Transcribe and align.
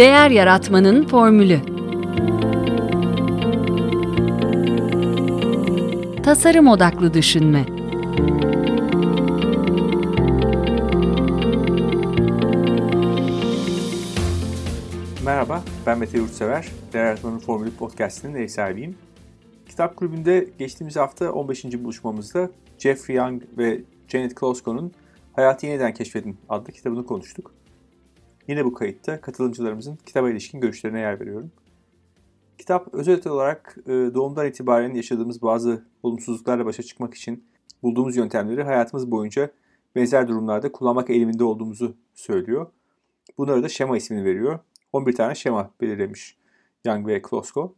Değer 0.00 0.30
Yaratmanın 0.30 1.06
Formülü 1.06 1.60
Tasarım 6.22 6.68
Odaklı 6.68 7.14
Düşünme 7.14 7.66
Merhaba, 15.24 15.62
ben 15.86 15.98
Mete 15.98 16.18
Yurtsever. 16.18 16.68
Değer 16.92 17.04
Yaratmanın 17.04 17.38
Formülü 17.38 17.70
Podcast'inin 17.70 18.34
ev 18.34 18.48
sahibiyim. 18.48 18.96
Kitap 19.68 19.96
Kulübü'nde 19.96 20.48
geçtiğimiz 20.58 20.96
hafta 20.96 21.32
15. 21.32 21.64
buluşmamızda 21.64 22.50
Jeffrey 22.78 23.16
Young 23.16 23.42
ve 23.58 23.80
Janet 24.08 24.34
Klosko'nun 24.34 24.92
Hayatı 25.32 25.66
Yeniden 25.66 25.94
Keşfedin 25.94 26.36
adlı 26.48 26.72
kitabını 26.72 27.06
konuştuk. 27.06 27.59
Yine 28.50 28.64
bu 28.64 28.74
kayıtta 28.74 29.20
katılımcılarımızın 29.20 29.98
kitaba 30.06 30.30
ilişkin 30.30 30.60
görüşlerine 30.60 31.00
yer 31.00 31.20
veriyorum. 31.20 31.52
Kitap 32.58 32.94
özet 32.94 33.26
olarak 33.26 33.76
e, 33.86 33.90
doğumdan 33.90 34.46
itibaren 34.46 34.94
yaşadığımız 34.94 35.42
bazı 35.42 35.84
olumsuzluklarla 36.02 36.66
başa 36.66 36.82
çıkmak 36.82 37.14
için 37.14 37.44
bulduğumuz 37.82 38.16
yöntemleri 38.16 38.62
hayatımız 38.62 39.10
boyunca 39.10 39.50
benzer 39.96 40.28
durumlarda 40.28 40.72
kullanmak 40.72 41.10
eğiliminde 41.10 41.44
olduğumuzu 41.44 41.96
söylüyor. 42.14 42.66
Bunlara 43.38 43.62
da 43.62 43.68
şema 43.68 43.96
ismini 43.96 44.24
veriyor. 44.24 44.58
11 44.92 45.12
tane 45.12 45.34
şema 45.34 45.70
belirlemiş 45.80 46.36
Young 46.84 47.06
ve 47.06 47.22
Klosko. 47.22 47.74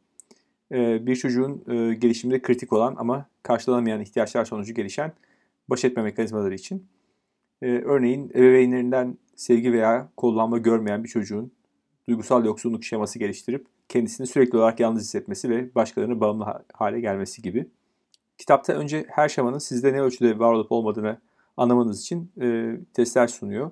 E, 0.73 1.07
bir 1.07 1.17
çocuğun 1.17 1.65
e, 1.69 1.95
gelişiminde 1.95 2.43
kritik 2.43 2.73
olan 2.73 2.95
ama 2.99 3.27
karşılanamayan 3.43 4.01
ihtiyaçlar 4.01 4.45
sonucu 4.45 4.75
gelişen 4.75 5.13
baş 5.69 5.85
etme 5.85 6.03
mekanizmaları 6.03 6.55
için. 6.55 6.87
Örneğin 7.63 8.31
ebeveynlerinden 8.31 9.19
sevgi 9.37 9.73
veya 9.73 10.09
kollanma 10.17 10.59
görmeyen 10.59 11.05
bir 11.05 11.09
çocuğun 11.09 11.53
duygusal 12.09 12.45
yoksunluk 12.45 12.85
şeması 12.85 13.19
geliştirip 13.19 13.67
kendisini 13.89 14.27
sürekli 14.27 14.59
olarak 14.59 14.81
yalnız 14.81 15.03
hissetmesi 15.03 15.51
ve 15.51 15.75
başkalarına 15.75 16.21
bağımlı 16.21 16.47
hale 16.73 17.01
gelmesi 17.01 17.43
gibi. 17.43 17.69
Kitapta 18.39 18.73
önce 18.73 19.05
her 19.09 19.29
şemanın 19.29 19.59
sizde 19.59 19.93
ne 19.93 20.01
ölçüde 20.01 20.39
var 20.39 20.53
olup 20.53 20.73
olmadığını 20.73 21.21
anlamanız 21.57 22.01
için 22.01 22.33
e, 22.41 22.77
testler 22.95 23.29
sunuyor. 23.29 23.71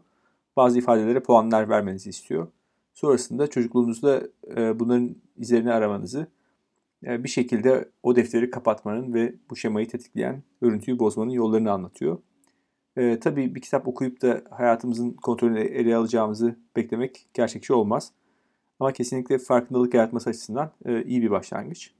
Bazı 0.57 0.79
ifadelere 0.79 1.21
puanlar 1.21 1.69
vermenizi 1.69 2.11
istiyor. 2.11 2.49
Sonrasında 2.95 3.47
çocukluğunuzda 3.47 4.23
e, 4.57 4.81
bunların 4.81 5.17
izlerini 5.37 5.73
aramanızı, 5.73 6.27
e, 7.07 7.25
bir 7.25 7.29
şekilde 7.29 7.89
o 8.03 8.17
defteri 8.17 8.51
kapatmanın 8.51 9.15
ve 9.15 9.35
bu 9.51 9.57
şemayı 9.57 9.89
tetikleyen 9.89 10.43
örüntüyü 10.61 10.99
bozmanın 10.99 11.31
yollarını 11.31 11.73
anlatıyor. 11.73 12.19
E, 12.97 13.21
tabii 13.21 13.55
bir 13.55 13.61
kitap 13.61 13.89
okuyup 13.89 14.23
da 14.23 14.43
hayatımızın 14.51 15.11
kontrolünü 15.11 15.61
ele 15.61 15.97
alacağımızı 15.97 16.57
beklemek 16.77 17.27
gerçekçi 17.35 17.73
olmaz. 17.73 18.13
Ama 18.81 18.93
kesinlikle 18.93 19.39
farkındalık 19.39 19.95
yaratması 19.95 20.31
açısından 20.31 20.71
e, 20.85 21.05
iyi 21.05 21.23
bir 21.23 21.31
başlangıç. 21.31 21.95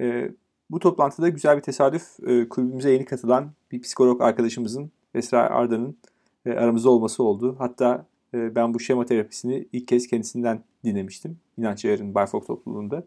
E, 0.00 0.30
bu 0.70 0.78
toplantıda 0.78 1.28
güzel 1.28 1.56
bir 1.56 1.62
tesadüf 1.62 2.20
e, 2.26 2.48
kulübümüze 2.48 2.90
yeni 2.90 3.04
katılan 3.04 3.52
bir 3.72 3.80
psikolog 3.80 4.22
arkadaşımızın 4.22 4.90
Esra 5.14 5.40
Arda'nın 5.40 5.98
e, 6.46 6.50
aramızda 6.50 6.90
olması 6.90 7.22
oldu. 7.22 7.56
Hatta 7.58 8.06
e, 8.34 8.54
ben 8.54 8.74
bu 8.74 8.80
şema 8.80 9.06
terapisini 9.06 9.68
ilk 9.72 9.88
kez 9.88 10.06
kendisinden 10.06 10.62
dinlemiştim. 10.84 11.38
İnanç 11.58 11.84
Ayar'ın 11.84 12.14
Bayfok 12.14 12.46
topluluğunda. 12.46 13.04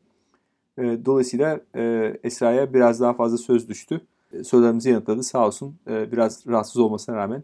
E, 0.78 1.06
dolayısıyla 1.06 1.62
e, 1.76 2.14
Esra'ya 2.24 2.74
biraz 2.74 3.00
daha 3.00 3.14
fazla 3.14 3.38
söz 3.38 3.70
düştü. 3.70 4.02
E, 4.34 4.44
sorularımızı 4.44 4.90
yanıtladı. 4.90 5.24
Sağ 5.24 5.48
olsun 5.48 5.80
e, 5.90 6.12
biraz 6.12 6.48
rahatsız 6.48 6.78
olmasına 6.78 7.16
rağmen. 7.16 7.44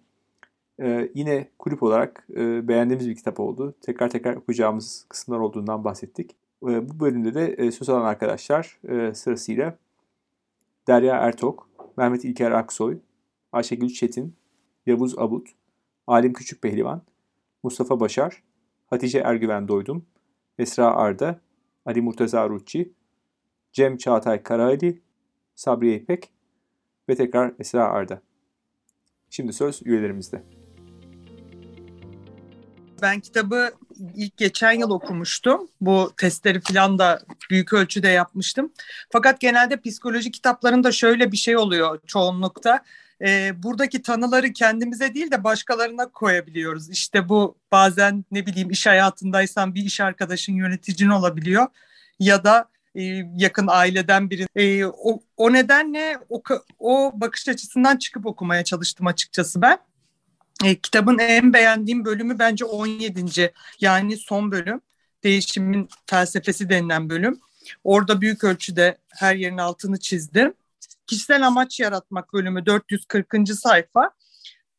E, 0.81 1.11
yine 1.14 1.50
kulüp 1.59 1.83
olarak 1.83 2.25
beğendiğimiz 2.67 3.09
bir 3.09 3.16
kitap 3.16 3.39
oldu. 3.39 3.75
Tekrar 3.81 4.09
tekrar 4.09 4.36
okuyacağımız 4.36 5.05
kısımlar 5.09 5.39
olduğundan 5.39 5.83
bahsettik. 5.83 6.36
Bu 6.61 7.00
bölümde 7.00 7.33
de 7.33 7.71
söz 7.71 7.89
alan 7.89 8.05
arkadaşlar 8.05 8.80
sırasıyla 9.14 9.77
Derya 10.87 11.15
Ertok, 11.15 11.70
Mehmet 11.98 12.26
İlker 12.26 12.52
Aksoy, 12.52 12.98
Ayşegül 13.52 13.89
Çetin, 13.89 14.36
Yavuz 14.86 15.20
Abut, 15.20 15.49
Alim 16.08 16.33
Küçük 16.33 16.61
Pehlivan, 16.61 17.02
Mustafa 17.64 17.99
Başar, 17.99 18.43
Hatice 18.88 19.20
Ergüven 19.20 19.67
Doydum, 19.67 20.05
Esra 20.58 20.95
Arda, 20.95 21.39
Ali 21.86 22.02
Murtaza 22.02 22.49
Ruççi, 22.49 22.93
Cem 23.73 23.98
Çağatay 23.98 24.43
Karaali, 24.43 25.02
Sabriye 25.55 25.95
İpek 25.95 26.34
ve 27.10 27.16
tekrar 27.16 27.54
Esra 27.60 27.83
Arda. 27.83 28.21
Şimdi 29.30 29.54
söz 29.54 29.82
üyelerimizde. 29.86 30.43
Ben 33.02 33.20
kitabı 33.20 33.71
ilk 34.16 34.38
geçen 34.38 34.71
yıl 34.71 34.89
okumuştum. 34.89 35.70
Bu 35.82 36.14
testleri 36.17 36.61
falan 36.61 36.99
da 36.99 37.20
büyük 37.49 37.73
ölçüde 37.73 38.08
yapmıştım. 38.08 38.73
Fakat 39.11 39.39
genelde 39.39 39.82
psikoloji 39.82 40.32
kitaplarında 40.32 40.92
şöyle 40.92 41.32
bir 41.32 41.38
şey 41.38 41.58
oluyor 41.58 41.99
çoğunlukta. 42.08 42.83
E, 43.21 43.64
buradaki 43.64 44.02
tanıları 44.02 44.54
kendimize 44.54 45.14
değil 45.14 45.32
de 45.32 45.44
başkalarına 45.44 46.10
koyabiliyoruz. 46.11 46.89
İşte 46.89 47.30
bu 47.30 47.58
bazen 47.71 48.26
ne 48.32 48.45
bileyim 48.45 48.71
iş 48.71 48.88
hayatındaysan 48.88 49.76
bir 49.76 49.83
iş 49.83 50.02
arkadaşın 50.02 50.54
yöneticin 50.54 51.10
olabiliyor. 51.10 51.67
Ya 52.20 52.44
da 52.44 52.70
e, 52.95 53.02
yakın 53.38 53.67
aileden 53.70 54.30
biri. 54.30 54.48
E, 54.56 54.86
o, 54.86 55.20
o 55.38 55.54
nedenle 55.54 56.17
o, 56.30 56.44
o 56.80 57.11
bakış 57.16 57.48
açısından 57.48 57.98
çıkıp 57.98 58.26
okumaya 58.26 58.64
çalıştım 58.64 59.08
açıkçası 59.08 59.61
ben. 59.61 59.78
E, 60.64 60.76
kitabın 60.76 61.17
en 61.17 61.54
beğendiğim 61.54 62.06
bölümü 62.06 62.39
bence 62.39 62.66
17. 62.66 63.54
yani 63.82 64.17
son 64.17 64.52
bölüm. 64.52 64.82
Değişimin 65.23 65.89
felsefesi 66.06 66.70
denilen 66.70 67.10
bölüm. 67.10 67.39
Orada 67.83 68.22
büyük 68.22 68.44
ölçüde 68.44 68.98
her 69.10 69.36
yerin 69.36 69.58
altını 69.58 70.00
çizdim. 70.00 70.54
Kişisel 71.08 71.48
amaç 71.48 71.80
yaratmak 71.80 72.33
bölümü 72.33 72.66
440. 72.66 73.27
sayfa. 73.56 74.12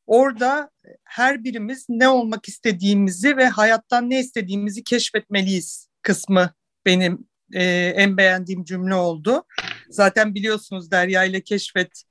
Orada 0.06 0.70
her 1.04 1.44
birimiz 1.44 1.86
ne 1.88 2.08
olmak 2.08 2.48
istediğimizi 2.48 3.36
ve 3.36 3.48
hayattan 3.48 4.10
ne 4.10 4.20
istediğimizi 4.20 4.84
keşfetmeliyiz 4.84 5.88
kısmı 6.02 6.50
benim 6.86 7.26
e, 7.52 7.64
en 7.96 8.16
beğendiğim 8.16 8.64
cümle 8.64 8.94
oldu. 8.94 9.44
Zaten 9.90 10.34
biliyorsunuz 10.34 10.90
Derya 10.90 11.24
ile 11.24 11.40
Keşfet 11.40 12.02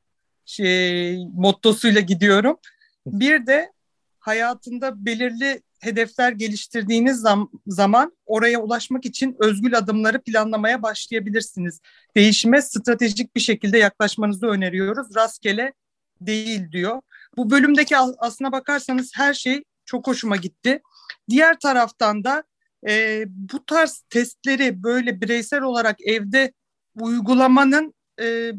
şey, 0.45 1.17
mottosuyla 1.33 2.01
gidiyorum. 2.01 2.57
Bir 3.05 3.47
de 3.47 3.71
hayatında 4.19 5.05
belirli 5.05 5.61
hedefler 5.79 6.31
geliştirdiğiniz 6.31 7.17
zam 7.17 7.51
zaman 7.67 8.17
oraya 8.25 8.61
ulaşmak 8.61 9.05
için 9.05 9.35
özgül 9.39 9.77
adımları 9.77 10.21
planlamaya 10.21 10.83
başlayabilirsiniz. 10.83 11.81
Değişime 12.15 12.61
stratejik 12.61 13.35
bir 13.35 13.41
şekilde 13.41 13.77
yaklaşmanızı 13.77 14.47
öneriyoruz. 14.47 15.15
Rastgele 15.15 15.73
değil 16.21 16.71
diyor. 16.71 17.01
Bu 17.37 17.51
bölümdeki 17.51 17.97
aslına 17.97 18.51
bakarsanız 18.51 19.11
her 19.15 19.33
şey 19.33 19.63
çok 19.85 20.07
hoşuma 20.07 20.35
gitti. 20.35 20.81
Diğer 21.29 21.59
taraftan 21.59 22.23
da 22.23 22.43
e, 22.87 23.25
bu 23.27 23.65
tarz 23.65 24.03
testleri 24.09 24.83
böyle 24.83 25.21
bireysel 25.21 25.61
olarak 25.61 26.01
evde 26.01 26.53
uygulamanın 26.95 27.93
e, 28.21 28.51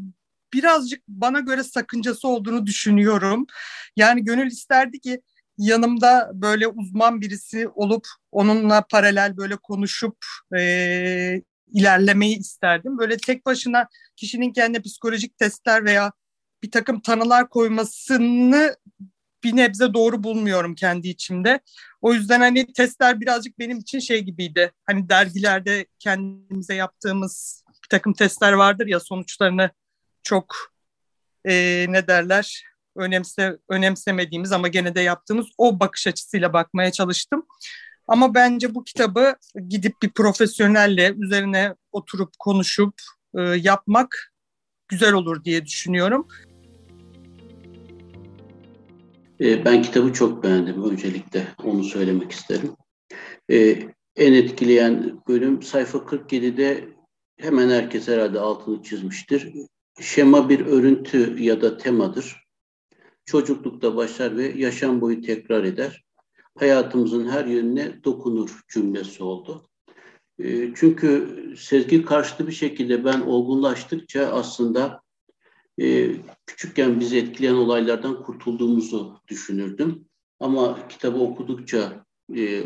birazcık 0.52 1.08
bana 1.08 1.40
göre 1.40 1.62
sakıncası 1.62 2.28
olduğunu 2.28 2.66
düşünüyorum. 2.66 3.46
Yani 3.96 4.24
gönül 4.24 4.46
isterdi 4.46 5.00
ki 5.00 5.20
yanımda 5.58 6.30
böyle 6.34 6.68
uzman 6.68 7.20
birisi 7.20 7.68
olup 7.68 8.06
onunla 8.32 8.84
paralel 8.90 9.36
böyle 9.36 9.56
konuşup 9.56 10.16
e, 10.58 11.42
ilerlemeyi 11.66 12.38
isterdim. 12.38 12.98
Böyle 12.98 13.16
tek 13.16 13.46
başına 13.46 13.88
kişinin 14.16 14.52
kendi 14.52 14.82
psikolojik 14.82 15.38
testler 15.38 15.84
veya 15.84 16.12
bir 16.62 16.70
takım 16.70 17.00
tanılar 17.00 17.48
koymasını 17.48 18.76
bir 19.44 19.56
nebze 19.56 19.94
doğru 19.94 20.22
bulmuyorum 20.22 20.74
kendi 20.74 21.08
içimde. 21.08 21.60
O 22.00 22.14
yüzden 22.14 22.40
hani 22.40 22.72
testler 22.72 23.20
birazcık 23.20 23.58
benim 23.58 23.78
için 23.78 23.98
şey 23.98 24.20
gibiydi. 24.20 24.72
Hani 24.86 25.08
dergilerde 25.08 25.86
kendimize 25.98 26.74
yaptığımız 26.74 27.64
bir 27.84 27.88
takım 27.88 28.12
testler 28.12 28.52
vardır 28.52 28.86
ya 28.86 29.00
sonuçlarını 29.00 29.70
çok 30.22 30.56
e, 31.44 31.86
ne 31.88 32.06
derler 32.06 32.64
önemse 32.96 33.58
önemsemediğimiz 33.68 34.52
ama 34.52 34.68
gene 34.68 34.94
de 34.94 35.00
yaptığımız 35.00 35.46
o 35.58 35.80
bakış 35.80 36.06
açısıyla 36.06 36.52
bakmaya 36.52 36.92
çalıştım. 36.92 37.46
Ama 38.08 38.34
bence 38.34 38.74
bu 38.74 38.84
kitabı 38.84 39.34
gidip 39.68 40.02
bir 40.02 40.10
profesyonelle 40.10 41.14
üzerine 41.18 41.74
oturup 41.92 42.30
konuşup 42.38 42.94
e, 43.38 43.40
yapmak 43.42 44.32
güzel 44.88 45.12
olur 45.12 45.44
diye 45.44 45.66
düşünüyorum. 45.66 46.28
E, 49.40 49.64
ben 49.64 49.82
kitabı 49.82 50.12
çok 50.12 50.42
beğendim 50.42 50.90
öncelikle 50.90 51.46
onu 51.64 51.84
söylemek 51.84 52.32
isterim. 52.32 52.72
E, 53.50 53.78
en 54.16 54.32
etkileyen 54.32 55.20
bölüm 55.28 55.62
sayfa 55.62 55.98
47'de 55.98 56.88
hemen 57.36 57.70
herkes 57.70 58.08
herhalde 58.08 58.40
altını 58.40 58.82
çizmiştir. 58.82 59.52
Şema 60.00 60.48
bir 60.48 60.66
örüntü 60.66 61.42
ya 61.42 61.60
da 61.60 61.76
temadır. 61.76 62.36
Çocuklukta 63.24 63.96
başlar 63.96 64.36
ve 64.36 64.52
yaşam 64.56 65.00
boyu 65.00 65.22
tekrar 65.22 65.64
eder. 65.64 66.02
hayatımızın 66.58 67.28
her 67.28 67.44
yönüne 67.44 68.04
dokunur 68.04 68.60
cümlesi 68.68 69.22
oldu. 69.22 69.68
E, 70.38 70.74
çünkü 70.74 71.28
sezgi 71.58 72.04
karşıtı 72.04 72.46
bir 72.46 72.52
şekilde 72.52 73.04
ben 73.04 73.20
olgunlaştıkça 73.20 74.26
aslında 74.26 75.00
e, 75.80 76.10
küçükken 76.46 77.00
bizi 77.00 77.18
etkileyen 77.18 77.54
olaylardan 77.54 78.22
kurtulduğumuzu 78.22 79.20
düşünürdüm. 79.28 80.04
Ama 80.40 80.88
kitabı 80.88 81.18
okudukça 81.18 82.04
e, 82.36 82.64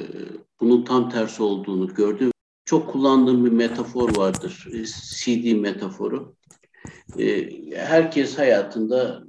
bunun 0.61 0.85
tam 0.85 1.11
tersi 1.11 1.43
olduğunu 1.43 1.95
gördüm. 1.95 2.31
Çok 2.65 2.93
kullandığım 2.93 3.45
bir 3.45 3.51
metafor 3.53 4.17
vardır, 4.17 4.67
e, 4.73 4.85
CD 4.85 5.61
metaforu. 5.61 6.35
E, 7.19 7.51
herkes 7.77 8.39
hayatında, 8.39 9.25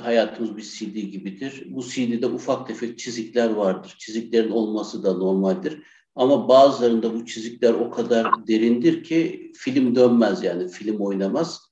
hayatımız 0.00 0.56
bir 0.56 0.62
CD 0.62 0.94
gibidir. 0.94 1.66
Bu 1.70 1.82
CD'de 1.82 2.26
ufak 2.26 2.66
tefek 2.66 2.98
çizikler 2.98 3.50
vardır. 3.50 3.96
Çiziklerin 3.98 4.50
olması 4.50 5.02
da 5.02 5.12
normaldir. 5.12 5.82
Ama 6.14 6.48
bazılarında 6.48 7.14
bu 7.14 7.26
çizikler 7.26 7.74
o 7.74 7.90
kadar 7.90 8.46
derindir 8.46 9.04
ki 9.04 9.52
film 9.56 9.94
dönmez 9.94 10.42
yani 10.42 10.68
film 10.68 11.00
oynamaz. 11.00 11.63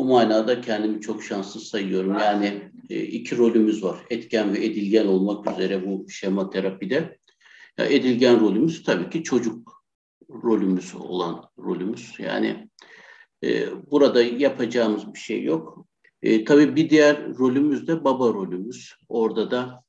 Bu 0.00 0.04
manada 0.04 0.60
kendimi 0.60 1.00
çok 1.00 1.22
şanslı 1.22 1.60
sayıyorum. 1.60 2.18
Yani 2.18 2.72
e, 2.90 3.02
iki 3.02 3.36
rolümüz 3.36 3.84
var. 3.84 3.98
Etken 4.10 4.54
ve 4.54 4.64
edilgen 4.64 5.06
olmak 5.06 5.50
üzere 5.50 5.86
bu 5.86 6.10
şema 6.10 6.50
terapide. 6.50 7.18
Ya 7.78 7.84
edilgen 7.84 8.40
rolümüz 8.40 8.82
tabii 8.82 9.10
ki 9.10 9.22
çocuk 9.22 9.84
rolümüz 10.30 10.94
olan 10.94 11.50
rolümüz. 11.58 12.14
Yani 12.18 12.68
e, 13.44 13.66
burada 13.90 14.22
yapacağımız 14.22 15.14
bir 15.14 15.18
şey 15.18 15.44
yok. 15.44 15.86
E, 16.22 16.44
tabii 16.44 16.76
bir 16.76 16.90
diğer 16.90 17.28
rolümüz 17.38 17.88
de 17.88 18.04
baba 18.04 18.28
rolümüz. 18.28 18.94
Orada 19.08 19.50
da 19.50 19.82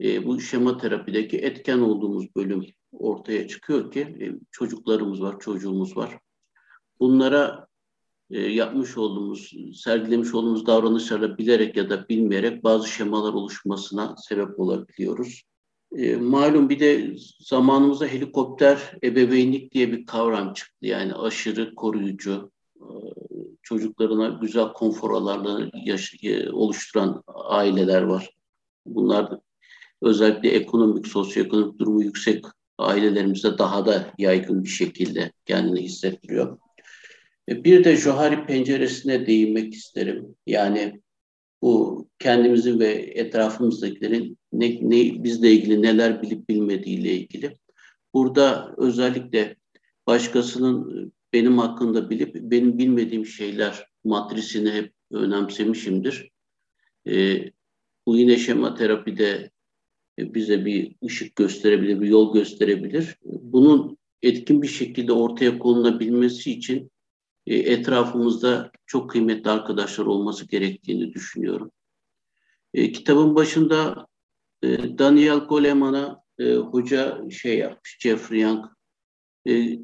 e, 0.00 0.26
bu 0.26 0.40
şema 0.40 0.78
terapideki 0.78 1.38
etken 1.38 1.78
olduğumuz 1.78 2.34
bölüm 2.36 2.66
ortaya 2.92 3.48
çıkıyor 3.48 3.92
ki 3.92 4.00
e, 4.00 4.24
çocuklarımız 4.50 5.22
var, 5.22 5.40
çocuğumuz 5.40 5.96
var. 5.96 6.18
Bunlara 7.00 7.69
e, 8.30 8.40
yapmış 8.40 8.96
olduğumuz, 8.96 9.52
sergilemiş 9.74 10.34
olduğumuz 10.34 10.66
davranışlarla 10.66 11.38
bilerek 11.38 11.76
ya 11.76 11.90
da 11.90 12.08
bilmeyerek 12.08 12.64
bazı 12.64 12.88
şemalar 12.88 13.32
oluşmasına 13.32 14.16
sebep 14.28 14.60
olabiliyoruz. 14.60 15.42
E, 15.96 16.16
malum 16.16 16.68
bir 16.68 16.80
de 16.80 17.14
zamanımızda 17.40 18.06
helikopter 18.06 18.92
ebeveynlik 19.04 19.74
diye 19.74 19.92
bir 19.92 20.06
kavram 20.06 20.52
çıktı. 20.52 20.86
Yani 20.86 21.14
aşırı 21.14 21.74
koruyucu, 21.74 22.50
e, 22.76 22.86
çocuklarına 23.62 24.28
güzel 24.28 24.72
konfor 24.72 25.10
alanları 25.10 25.70
e, 26.22 26.50
oluşturan 26.50 27.22
aileler 27.26 28.02
var. 28.02 28.30
Bunlar 28.86 29.38
özellikle 30.02 30.50
ekonomik, 30.50 31.06
sosyoekonomik 31.06 31.78
durumu 31.78 32.02
yüksek 32.02 32.44
ailelerimizde 32.78 33.58
daha 33.58 33.86
da 33.86 34.14
yaygın 34.18 34.64
bir 34.64 34.68
şekilde 34.68 35.32
kendini 35.46 35.82
hissettiriyor. 35.82 36.58
E, 37.50 37.64
bir 37.64 37.84
de 37.84 37.96
Johari 37.96 38.46
penceresine 38.46 39.26
değinmek 39.26 39.74
isterim. 39.74 40.36
Yani 40.46 41.00
bu 41.62 42.06
kendimizi 42.18 42.78
ve 42.78 42.92
etrafımızdakilerin 42.92 44.38
ne, 44.52 44.78
ne, 44.80 45.24
bizle 45.24 45.52
ilgili 45.52 45.82
neler 45.82 46.22
bilip 46.22 46.48
bilmediğiyle 46.48 47.12
ilgili. 47.12 47.56
Burada 48.14 48.74
özellikle 48.76 49.56
başkasının 50.06 51.12
benim 51.32 51.58
hakkında 51.58 52.10
bilip 52.10 52.34
benim 52.34 52.78
bilmediğim 52.78 53.26
şeyler 53.26 53.86
matrisini 54.04 54.70
hep 54.70 54.92
önemsemişimdir. 55.12 56.30
E, 57.06 57.44
bu 58.06 58.16
yine 58.16 58.36
şema 58.36 58.74
terapide 58.74 59.50
bize 60.18 60.64
bir 60.64 60.96
ışık 61.04 61.36
gösterebilir, 61.36 62.00
bir 62.00 62.08
yol 62.08 62.34
gösterebilir. 62.34 63.16
Bunun 63.24 63.98
etkin 64.22 64.62
bir 64.62 64.68
şekilde 64.68 65.12
ortaya 65.12 65.58
konulabilmesi 65.58 66.52
için 66.52 66.90
e, 67.46 67.56
etrafımızda 67.56 68.70
çok 68.86 69.10
kıymetli 69.10 69.50
arkadaşlar 69.50 70.06
olması 70.06 70.46
gerektiğini 70.46 71.12
düşünüyorum. 71.12 71.70
E, 72.74 72.92
kitabın 72.92 73.34
başında 73.34 74.06
e, 74.62 74.98
Daniel 74.98 75.38
Goleman'a 75.38 76.20
hoca 76.70 77.30
şey 77.30 77.58
yapmış, 77.58 77.98
Jeffrey 78.00 78.40
Young 78.40 78.66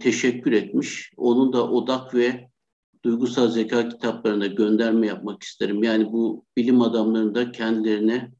teşekkür 0.00 0.52
etmiş. 0.52 1.12
Onun 1.16 1.52
da 1.52 1.70
odak 1.70 2.14
ve 2.14 2.48
duygusal 3.04 3.48
zeka 3.48 3.88
kitaplarına 3.88 4.46
gönderme 4.46 5.06
yapmak 5.06 5.42
isterim. 5.42 5.82
Yani 5.82 6.12
bu 6.12 6.44
bilim 6.56 6.80
adamlarının 6.82 7.34
da 7.34 7.52
kendilerine 7.52 8.32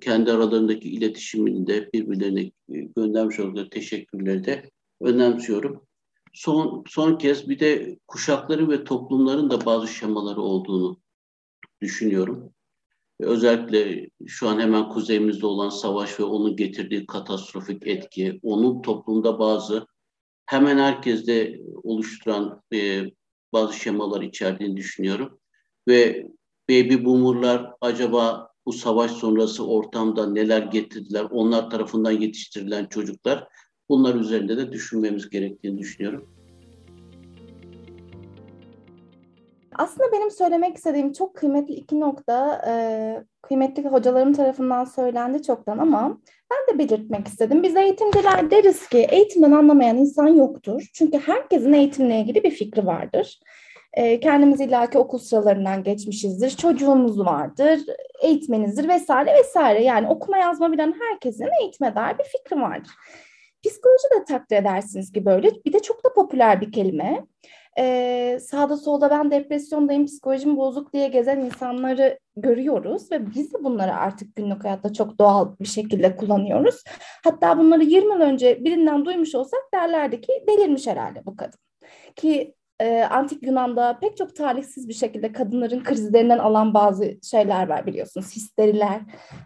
kendi 0.00 0.32
aralarındaki 0.32 0.90
iletişiminde 0.90 1.90
birbirlerine 1.94 2.50
göndermiş 2.96 3.40
oldukları 3.40 3.70
teşekkürleri 3.70 4.44
de 4.44 4.70
önemsiyorum. 5.00 5.86
Son, 6.32 6.84
son 6.86 7.16
kez 7.16 7.48
bir 7.48 7.58
de 7.58 7.98
kuşakların 8.06 8.70
ve 8.70 8.84
toplumların 8.84 9.50
da 9.50 9.64
bazı 9.64 9.88
şemaları 9.88 10.40
olduğunu 10.40 11.00
düşünüyorum. 11.82 12.52
Özellikle 13.20 14.10
şu 14.26 14.48
an 14.48 14.60
hemen 14.60 14.88
kuzeyimizde 14.88 15.46
olan 15.46 15.68
savaş 15.68 16.20
ve 16.20 16.24
onun 16.24 16.56
getirdiği 16.56 17.06
katastrofik 17.06 17.86
etki, 17.86 18.40
onun 18.42 18.82
toplumda 18.82 19.38
bazı 19.38 19.86
hemen 20.46 20.78
herkeste 20.78 21.60
oluşturan 21.82 22.62
e, 22.72 23.04
bazı 23.52 23.74
şemalar 23.74 24.22
içerdiğini 24.22 24.76
düşünüyorum. 24.76 25.40
Ve 25.88 26.26
baby 26.70 27.04
boomerlar 27.04 27.72
acaba 27.80 28.50
bu 28.66 28.72
savaş 28.72 29.10
sonrası 29.10 29.66
ortamda 29.66 30.26
neler 30.26 30.62
getirdiler, 30.62 31.26
onlar 31.30 31.70
tarafından 31.70 32.10
yetiştirilen 32.10 32.86
çocuklar 32.86 33.48
bunlar 33.90 34.14
üzerinde 34.14 34.56
de 34.56 34.72
düşünmemiz 34.72 35.30
gerektiğini 35.30 35.78
düşünüyorum. 35.78 36.28
Aslında 39.78 40.12
benim 40.12 40.30
söylemek 40.30 40.76
istediğim 40.76 41.12
çok 41.12 41.34
kıymetli 41.36 41.74
iki 41.74 42.00
nokta 42.00 42.62
e, 42.68 42.72
kıymetli 43.42 43.88
hocalarım 43.88 44.32
tarafından 44.32 44.84
söylendi 44.84 45.42
çoktan 45.42 45.78
ama 45.78 46.20
ben 46.50 46.74
de 46.74 46.78
belirtmek 46.78 47.28
istedim. 47.28 47.62
Biz 47.62 47.76
eğitimciler 47.76 48.50
deriz 48.50 48.88
ki 48.88 48.98
eğitimden 48.98 49.52
anlamayan 49.52 49.96
insan 49.96 50.28
yoktur. 50.28 50.82
Çünkü 50.94 51.18
herkesin 51.18 51.72
eğitimle 51.72 52.20
ilgili 52.20 52.42
bir 52.42 52.50
fikri 52.50 52.86
vardır. 52.86 53.40
E, 53.92 54.20
kendimiz 54.20 54.60
illaki 54.60 54.98
okul 54.98 55.18
sıralarından 55.18 55.84
geçmişizdir, 55.84 56.50
çocuğumuz 56.50 57.20
vardır, 57.20 57.80
eğitmenizdir 58.22 58.88
vesaire 58.88 59.34
vesaire. 59.38 59.82
Yani 59.82 60.08
okuma 60.08 60.38
yazma 60.38 60.72
bilen 60.72 60.94
herkesin 61.00 61.48
eğitime 61.62 61.94
dair 61.94 62.18
bir 62.18 62.24
fikri 62.24 62.60
vardır. 62.60 62.90
Psikoloji 63.62 64.20
de 64.20 64.24
takdir 64.24 64.56
edersiniz 64.56 65.12
ki 65.12 65.24
böyle. 65.24 65.50
Bir 65.66 65.72
de 65.72 65.78
çok 65.78 66.04
da 66.04 66.12
popüler 66.12 66.60
bir 66.60 66.72
kelime. 66.72 67.26
Ee, 67.78 68.38
sağda 68.40 68.76
solda 68.76 69.10
ben 69.10 69.30
depresyondayım, 69.30 70.06
psikolojim 70.06 70.56
bozuk 70.56 70.92
diye 70.92 71.08
gezen 71.08 71.40
insanları 71.40 72.18
görüyoruz 72.36 73.12
ve 73.12 73.34
biz 73.34 73.54
de 73.54 73.64
bunları 73.64 73.94
artık 73.94 74.36
günlük 74.36 74.64
hayatta 74.64 74.92
çok 74.92 75.18
doğal 75.18 75.56
bir 75.60 75.66
şekilde 75.66 76.16
kullanıyoruz. 76.16 76.84
Hatta 77.24 77.58
bunları 77.58 77.84
20 77.84 78.12
yıl 78.12 78.20
önce 78.20 78.64
birinden 78.64 79.04
duymuş 79.04 79.34
olsak 79.34 79.60
derlerdi 79.74 80.20
ki 80.20 80.32
delirmiş 80.48 80.86
herhalde 80.86 81.26
bu 81.26 81.36
kadın. 81.36 81.60
Ki 82.16 82.54
e, 82.80 83.02
antik 83.02 83.42
Yunan'da 83.46 83.98
pek 84.00 84.16
çok 84.16 84.36
talihsiz 84.36 84.88
bir 84.88 84.94
şekilde 84.94 85.32
kadınların 85.32 85.82
krizlerinden 85.84 86.38
alan 86.38 86.74
bazı 86.74 87.18
şeyler 87.22 87.68
var 87.68 87.86
biliyorsunuz. 87.86 88.36
Histeriler 88.36 89.00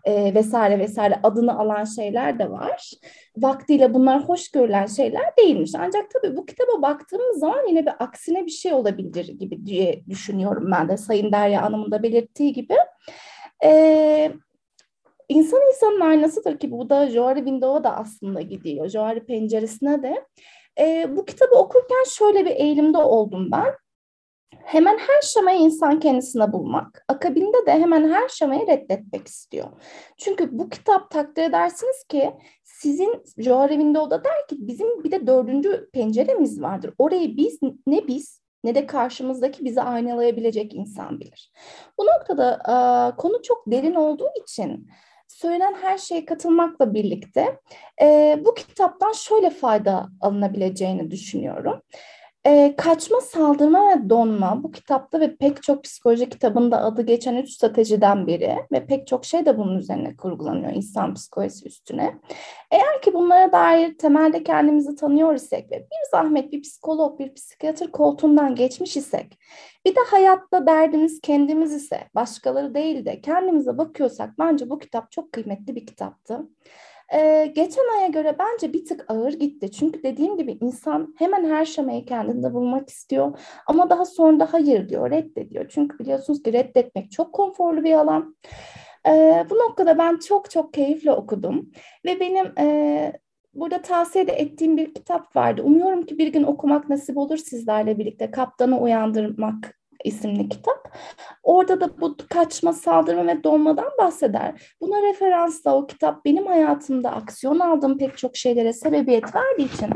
e, 0.04 0.34
vesaire 0.34 0.78
vesaire 0.78 1.20
adını 1.22 1.58
alan 1.58 1.84
şeyler 1.84 2.38
de 2.38 2.50
var. 2.50 2.90
Vaktiyle 3.36 3.94
bunlar 3.94 4.28
hoş 4.28 4.50
görülen 4.50 4.86
şeyler 4.86 5.36
değilmiş. 5.38 5.70
Ancak 5.78 6.10
tabii 6.10 6.36
bu 6.36 6.46
kitaba 6.46 6.82
baktığımız 6.82 7.38
zaman 7.38 7.68
yine 7.68 7.86
bir 7.86 7.92
aksine 7.98 8.46
bir 8.46 8.50
şey 8.50 8.72
olabilir 8.72 9.28
gibi 9.28 9.66
diye 9.66 10.02
düşünüyorum 10.08 10.68
ben 10.72 10.88
de 10.88 10.96
Sayın 10.96 11.32
Derya 11.32 11.62
Hanım'ın 11.62 11.90
da 11.90 12.02
belirttiği 12.02 12.52
gibi. 12.52 12.76
E, 13.64 14.32
İnsan 15.28 15.60
insanın 15.68 16.00
aynasıdır 16.00 16.58
ki 16.58 16.70
bu 16.70 16.90
da 16.90 17.08
Joari 17.08 17.38
Window'a 17.38 17.84
da 17.84 17.96
aslında 17.96 18.40
gidiyor. 18.40 18.88
Joari 18.88 19.26
penceresine 19.26 20.02
de. 20.02 20.26
E, 20.80 21.16
bu 21.16 21.24
kitabı 21.24 21.54
okurken 21.54 22.04
şöyle 22.08 22.44
bir 22.44 22.50
eğilimde 22.50 22.98
oldum 22.98 23.48
ben. 23.52 23.74
Hemen 24.64 24.98
her 24.98 25.22
şamayı 25.22 25.60
insan 25.60 26.00
kendisine 26.00 26.52
bulmak, 26.52 27.04
akabinde 27.08 27.66
de 27.66 27.72
hemen 27.72 28.08
her 28.08 28.28
şamayı 28.28 28.66
reddetmek 28.66 29.28
istiyor. 29.28 29.66
Çünkü 30.16 30.58
bu 30.58 30.68
kitap 30.68 31.10
takdir 31.10 31.42
edersiniz 31.42 32.04
ki 32.08 32.32
sizin 32.62 33.22
Joe 33.38 33.68
Window'da 33.68 34.24
der 34.24 34.46
ki 34.48 34.56
bizim 34.58 35.04
bir 35.04 35.10
de 35.10 35.26
dördüncü 35.26 35.90
penceremiz 35.92 36.62
vardır. 36.62 36.94
Orayı 36.98 37.36
biz 37.36 37.58
ne 37.86 38.06
biz 38.06 38.40
ne 38.64 38.74
de 38.74 38.86
karşımızdaki 38.86 39.64
bizi 39.64 39.82
aynalayabilecek 39.82 40.74
insan 40.74 41.20
bilir. 41.20 41.52
Bu 41.98 42.06
noktada 42.06 42.54
e, 42.54 42.76
konu 43.16 43.42
çok 43.42 43.62
derin 43.66 43.94
olduğu 43.94 44.28
için 44.42 44.88
söylenen 45.28 45.74
her 45.74 45.98
şeye 45.98 46.24
katılmakla 46.24 46.94
birlikte 46.94 47.60
e, 48.02 48.38
bu 48.44 48.54
kitaptan 48.54 49.12
şöyle 49.12 49.50
fayda 49.50 50.08
alınabileceğini 50.20 51.10
düşünüyorum. 51.10 51.82
E, 52.46 52.74
Kaçma, 52.76 53.20
Saldırma 53.20 53.88
ve 53.88 54.10
Donma 54.10 54.62
bu 54.62 54.72
kitapta 54.72 55.20
ve 55.20 55.36
pek 55.36 55.62
çok 55.62 55.84
psikoloji 55.84 56.28
kitabında 56.28 56.82
adı 56.82 57.02
geçen 57.02 57.36
üç 57.36 57.50
stratejiden 57.50 58.26
biri 58.26 58.56
ve 58.72 58.86
pek 58.86 59.06
çok 59.06 59.24
şey 59.24 59.46
de 59.46 59.58
bunun 59.58 59.78
üzerine 59.78 60.16
kurgulanıyor 60.16 60.72
insan 60.72 61.14
psikolojisi 61.14 61.68
üstüne. 61.68 62.18
Eğer 62.70 63.02
ki 63.02 63.14
bunlara 63.14 63.52
dair 63.52 63.98
temelde 63.98 64.42
kendimizi 64.42 64.96
tanıyor 64.96 65.34
isek 65.34 65.70
ve 65.70 65.78
bir 65.78 66.10
zahmet 66.10 66.52
bir 66.52 66.62
psikolog, 66.62 67.18
bir 67.18 67.34
psikiyatr 67.34 67.90
koltuğundan 67.90 68.54
geçmiş 68.54 68.96
isek, 68.96 69.38
bir 69.86 69.94
de 69.94 70.00
hayatta 70.10 70.66
derdimiz 70.66 71.20
kendimiz 71.20 71.72
ise, 71.72 72.00
başkaları 72.14 72.74
değil 72.74 73.04
de 73.04 73.20
kendimize 73.20 73.78
bakıyorsak 73.78 74.30
bence 74.38 74.70
bu 74.70 74.78
kitap 74.78 75.12
çok 75.12 75.32
kıymetli 75.32 75.76
bir 75.76 75.86
kitaptı. 75.86 76.40
Ee, 77.14 77.52
geçen 77.54 77.98
aya 77.98 78.06
göre 78.06 78.36
bence 78.38 78.72
bir 78.72 78.84
tık 78.84 79.04
ağır 79.08 79.32
gitti. 79.32 79.70
Çünkü 79.72 80.02
dediğim 80.02 80.36
gibi 80.36 80.58
insan 80.60 81.14
hemen 81.18 81.44
her 81.50 81.64
şemayı 81.64 82.04
kendinde 82.04 82.54
bulmak 82.54 82.88
istiyor. 82.88 83.38
Ama 83.66 83.90
daha 83.90 84.04
sonra 84.04 84.40
da 84.40 84.52
hayır 84.52 84.88
diyor, 84.88 85.10
reddediyor. 85.10 85.66
Çünkü 85.68 85.98
biliyorsunuz 85.98 86.42
ki 86.42 86.52
reddetmek 86.52 87.12
çok 87.12 87.32
konforlu 87.32 87.84
bir 87.84 87.92
alan. 87.92 88.36
Ee, 89.08 89.46
bu 89.50 89.54
noktada 89.54 89.98
ben 89.98 90.16
çok 90.16 90.50
çok 90.50 90.72
keyifle 90.74 91.12
okudum. 91.12 91.70
Ve 92.04 92.20
benim 92.20 92.52
e, 92.58 93.12
burada 93.54 93.82
tavsiye 93.82 94.26
de 94.26 94.32
ettiğim 94.32 94.76
bir 94.76 94.94
kitap 94.94 95.36
vardı. 95.36 95.62
Umuyorum 95.62 96.06
ki 96.06 96.18
bir 96.18 96.28
gün 96.28 96.42
okumak 96.42 96.88
nasip 96.88 97.16
olur 97.16 97.36
sizlerle 97.36 97.98
birlikte. 97.98 98.30
Kaptanı 98.30 98.80
Uyandırmak 98.80 99.78
isimli 100.04 100.48
kitap. 100.48 100.96
Orada 101.42 101.80
da 101.80 102.00
bu 102.00 102.16
kaçma, 102.30 102.72
saldırma 102.72 103.26
ve 103.26 103.44
donmadan 103.44 103.90
bahseder. 103.98 104.74
Buna 104.80 105.02
referansla 105.02 105.76
o 105.76 105.86
kitap 105.86 106.24
benim 106.24 106.46
hayatımda 106.46 107.10
aksiyon 107.10 107.58
aldığım 107.58 107.98
pek 107.98 108.18
çok 108.18 108.36
şeylere 108.36 108.72
sebebiyet 108.72 109.34
verdiği 109.34 109.74
için 109.74 109.90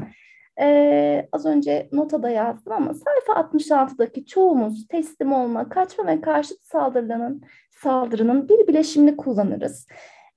ee, 0.60 1.28
az 1.32 1.46
önce 1.46 1.88
notada 1.92 2.30
yazdım 2.30 2.72
ama 2.72 2.94
sayfa 2.94 3.40
66'daki 3.40 4.26
çoğumuz 4.26 4.88
teslim 4.88 5.32
olma, 5.32 5.68
kaçma 5.68 6.06
ve 6.06 6.20
karşıt 6.20 6.62
saldırının 6.62 7.42
saldırının 7.70 8.48
bir 8.48 8.66
bileşimini 8.66 9.16
kullanırız. 9.16 9.86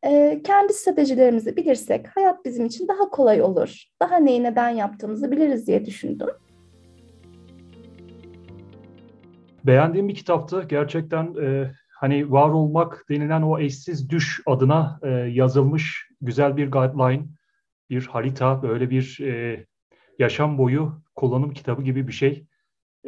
Ee, 0.06 0.42
kendi 0.44 0.74
stratejilerimizi 0.74 1.58
bilirsek 1.58 2.08
hayat 2.16 2.46
bizim 2.46 2.66
için 2.66 2.88
daha 2.88 3.10
kolay 3.10 3.42
olur. 3.42 3.84
Daha 4.02 4.18
neyi 4.18 4.44
neden 4.44 4.70
yaptığımızı 4.70 5.32
biliriz 5.32 5.68
diye 5.68 5.86
düşündüm. 5.86 6.30
Beğendiğim 9.66 10.08
bir 10.08 10.16
kitaptı. 10.16 10.66
Gerçekten 10.70 11.36
e, 11.42 11.72
hani 11.90 12.32
var 12.32 12.50
olmak 12.50 13.06
denilen 13.10 13.42
o 13.42 13.60
eşsiz 13.60 14.10
düş 14.10 14.42
adına 14.46 15.00
e, 15.04 15.10
yazılmış 15.10 16.10
güzel 16.22 16.58
bir 16.58 16.72
guideline, 16.72 17.26
bir 17.90 18.08
harita, 18.08 18.64
böyle 18.64 18.90
bir 18.90 19.20
e, 19.22 19.66
yaşam 20.20 20.58
boyu 20.58 21.02
kullanım 21.16 21.54
kitabı 21.54 21.82
gibi 21.82 22.08
bir 22.08 22.14
şey. 22.14 22.46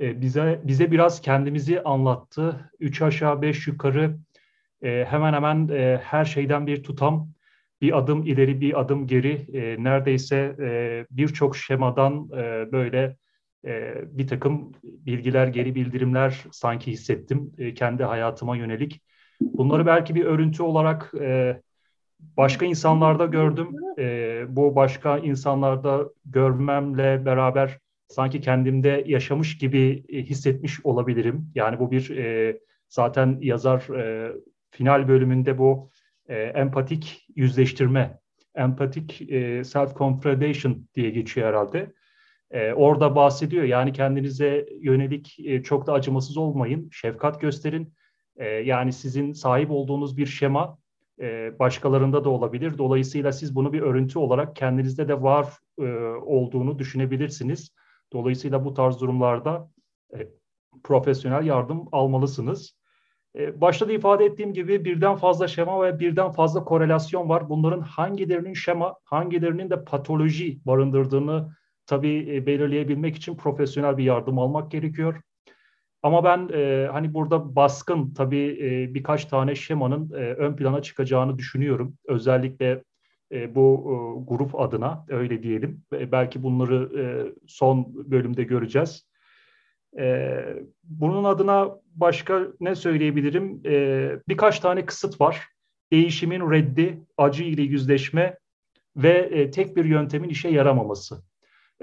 E, 0.02 0.22
bize 0.22 0.62
bize 0.64 0.92
biraz 0.92 1.22
kendimizi 1.22 1.84
anlattı. 1.84 2.72
Üç 2.80 3.02
aşağı 3.02 3.42
beş 3.42 3.68
yukarı 3.68 4.18
e, 4.82 5.06
hemen 5.10 5.34
hemen 5.34 5.68
e, 5.68 6.02
her 6.04 6.26
şeyden 6.26 6.68
bir 6.68 6.84
tutam, 6.84 7.30
bir 7.82 7.98
adım 7.98 8.24
ileri 8.24 8.62
bir 8.62 8.80
adım 8.80 9.08
geri, 9.08 9.48
e, 9.54 9.84
neredeyse 9.84 10.56
e, 10.60 11.06
birçok 11.12 11.58
şemadan 11.58 12.30
e, 12.38 12.72
böyle 12.72 13.18
e, 13.65 13.93
bir 14.05 14.27
takım 14.27 14.72
bilgiler, 14.84 15.48
geri 15.48 15.75
bildirimler 15.75 16.43
sanki 16.51 16.91
hissettim 16.91 17.51
e, 17.58 17.74
kendi 17.74 18.03
hayatıma 18.03 18.58
yönelik. 18.58 19.01
Bunları 19.41 19.86
belki 19.86 20.15
bir 20.15 20.25
örüntü 20.25 20.63
olarak 20.63 21.12
e, 21.22 21.62
başka 22.38 22.65
insanlarda 22.65 23.25
gördüm. 23.25 23.75
E, 24.00 24.46
bu 24.50 24.75
başka 24.75 25.17
insanlarda 25.17 26.10
görmemle 26.25 27.25
beraber 27.25 27.79
sanki 28.08 28.41
kendimde 28.41 29.03
yaşamış 29.08 29.58
gibi 29.58 30.03
e, 30.10 30.24
hissetmiş 30.24 30.86
olabilirim. 30.86 31.51
Yani 31.55 31.79
bu 31.79 31.91
bir 31.91 32.10
e, 32.17 32.58
zaten 32.89 33.38
yazar 33.41 33.98
e, 34.00 34.34
final 34.72 35.08
bölümünde 35.08 35.58
bu 35.58 35.89
e, 36.27 36.36
empatik 36.36 37.27
yüzleştirme, 37.36 38.20
empatik 38.55 39.22
e, 39.22 39.63
self-confrontation 39.63 40.77
diye 40.96 41.10
geçiyor 41.10 41.48
herhalde. 41.48 41.93
E, 42.54 42.74
orada 42.74 43.16
bahsediyor 43.16 43.64
yani 43.64 43.94
kendinize 43.94 44.66
yönelik 44.82 45.40
e, 45.40 45.64
çok 45.64 45.88
da 45.88 45.94
acımasız 45.94 46.38
olmayın, 46.38 46.90
şefkat 46.92 47.42
gösterin. 47.42 47.94
E, 48.36 48.46
yani 48.48 48.94
sizin 48.94 49.34
sahip 49.34 49.72
olduğunuz 49.72 50.18
bir 50.18 50.26
şema 50.26 50.78
e, 51.20 51.60
başkalarında 51.60 52.24
da 52.24 52.30
olabilir. 52.30 52.78
Dolayısıyla 52.78 53.32
siz 53.32 53.56
bunu 53.56 53.74
bir 53.74 53.82
örüntü 53.82 54.20
olarak 54.20 54.56
kendinizde 54.56 55.08
de 55.08 55.22
var 55.22 55.48
e, 55.80 55.84
olduğunu 56.26 56.80
düşünebilirsiniz. 56.80 57.76
Dolayısıyla 58.14 58.66
bu 58.66 58.74
tarz 58.74 59.00
durumlarda 59.00 59.70
profesyonel 60.84 61.46
yardım 61.46 61.86
almalısınız. 61.92 62.78
Başta 63.56 63.88
da 63.88 63.94
ifade 63.94 64.26
ettiğim 64.26 64.54
gibi 64.54 64.86
birden 64.86 65.16
fazla 65.16 65.48
şema 65.48 65.84
ve 65.84 66.00
birden 66.00 66.32
fazla 66.32 66.64
korelasyon 66.64 67.30
var. 67.30 67.50
Bunların 67.50 67.82
hangilerinin 67.82 68.54
şema, 68.54 68.96
hangilerinin 69.04 69.70
de 69.70 69.84
patoloji 69.84 70.60
barındırdığını 70.66 71.50
tabii 71.86 72.36
e, 72.36 72.46
belirleyebilmek 72.46 73.16
için 73.16 73.36
profesyonel 73.36 73.98
bir 73.98 74.04
yardım 74.04 74.40
almak 74.40 74.72
gerekiyor. 74.72 75.22
Ama 76.04 76.24
ben 76.24 76.50
e, 76.54 76.88
hani 76.92 77.13
burada 77.13 77.56
baskın 77.56 78.13
tabii 78.13 78.60
e, 78.62 78.94
birkaç 78.94 79.25
tane 79.25 79.56
şemanın 79.56 80.12
e, 80.12 80.16
ön 80.16 80.56
plana 80.56 80.82
çıkacağını 80.82 81.38
düşünüyorum. 81.38 81.94
Özellikle 82.08 82.84
e, 83.32 83.56
bu 83.56 83.84
e, 83.84 83.96
grup 84.28 84.60
adına 84.60 85.06
öyle 85.10 85.44
diyelim. 85.44 85.82
E, 85.94 86.12
belki 86.12 86.44
bunları 86.44 87.00
e, 87.00 87.04
son 87.48 87.94
bölümde 88.12 88.44
göreceğiz. 88.44 89.08
E, 90.00 90.36
bunun 90.84 91.24
adına 91.24 91.80
başka 91.96 92.48
ne 92.60 92.75
söyleyebilirim? 92.75 93.62
E, 93.66 94.12
birkaç 94.28 94.60
tane 94.60 94.86
kısıt 94.86 95.22
var. 95.22 95.48
Değişimin 95.92 96.52
reddi, 96.52 97.02
acı 97.18 97.44
ile 97.44 97.62
yüzleşme 97.62 98.38
ve 98.98 99.12
e, 99.12 99.52
tek 99.52 99.75
bir 99.75 99.86
yöntemin 99.86 100.30
işe 100.30 100.50
yaramaması. 100.50 101.24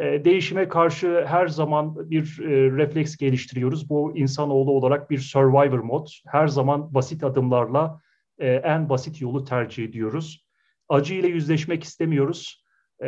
E, 0.00 0.24
değişime 0.24 0.68
karşı 0.68 1.24
her 1.26 1.46
zaman 1.46 2.10
bir 2.10 2.40
e, 2.42 2.76
refleks 2.76 3.16
geliştiriyoruz. 3.16 3.90
Bu 3.90 4.16
insanoğlu 4.16 4.70
olarak 4.70 5.10
bir 5.10 5.18
survivor 5.18 5.78
mod. 5.78 6.08
Her 6.26 6.48
zaman 6.48 6.94
basit 6.94 7.24
adımlarla 7.24 8.00
e, 8.38 8.48
en 8.48 8.88
basit 8.88 9.20
yolu 9.20 9.44
tercih 9.44 9.84
ediyoruz. 9.84 10.46
Acı 10.88 11.14
ile 11.14 11.28
yüzleşmek 11.28 11.84
istemiyoruz. 11.84 12.64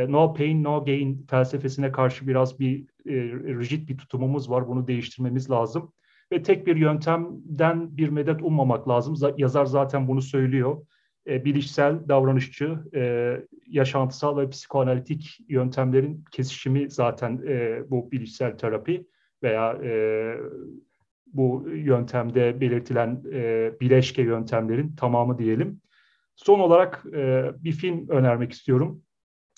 no 0.09 0.35
pain, 0.35 0.65
no 0.65 0.85
gain 0.85 1.27
felsefesine 1.31 1.93
karşı 1.93 2.29
biraz 2.29 2.61
bir 2.61 2.87
rigid 3.61 3.89
bir 3.89 3.99
tutumumuz 3.99 4.51
var. 4.51 4.69
Bunu 4.69 4.87
değiştirmemiz 4.87 5.51
lazım. 5.51 5.93
Ve 6.33 6.43
tek 6.43 6.67
bir 6.67 6.77
yöntemden 6.77 7.97
bir 7.97 8.09
medet 8.09 8.43
ummamak 8.43 8.89
lazım. 8.89 9.35
Yazar 9.37 9.65
zaten 9.65 10.09
bunu 10.09 10.23
söylüyor 10.23 10.87
e, 11.27 11.45
bilişsel, 11.45 12.09
davranışçı, 12.09 12.79
e, 12.95 13.37
yaşantısal 13.67 14.37
ve 14.37 14.51
psikoanalitik 14.51 15.39
yöntemlerin 15.49 16.25
kesişimi 16.31 16.91
zaten 16.91 17.43
e, 17.47 17.83
bu 17.91 18.13
bilişsel 18.13 18.59
terapi 18.59 19.07
veya 19.43 19.73
e, 19.73 19.93
bu 21.27 21.69
yöntemde 21.69 22.61
belirtilen 22.61 23.23
e, 23.33 23.73
bileşke 23.81 24.23
yöntemlerin 24.23 24.97
tamamı 24.97 25.39
diyelim. 25.39 25.81
Son 26.37 26.59
olarak 26.59 27.05
e, 27.13 27.51
bir 27.59 27.73
film 27.73 28.09
önermek 28.09 28.53
istiyorum. 28.53 29.03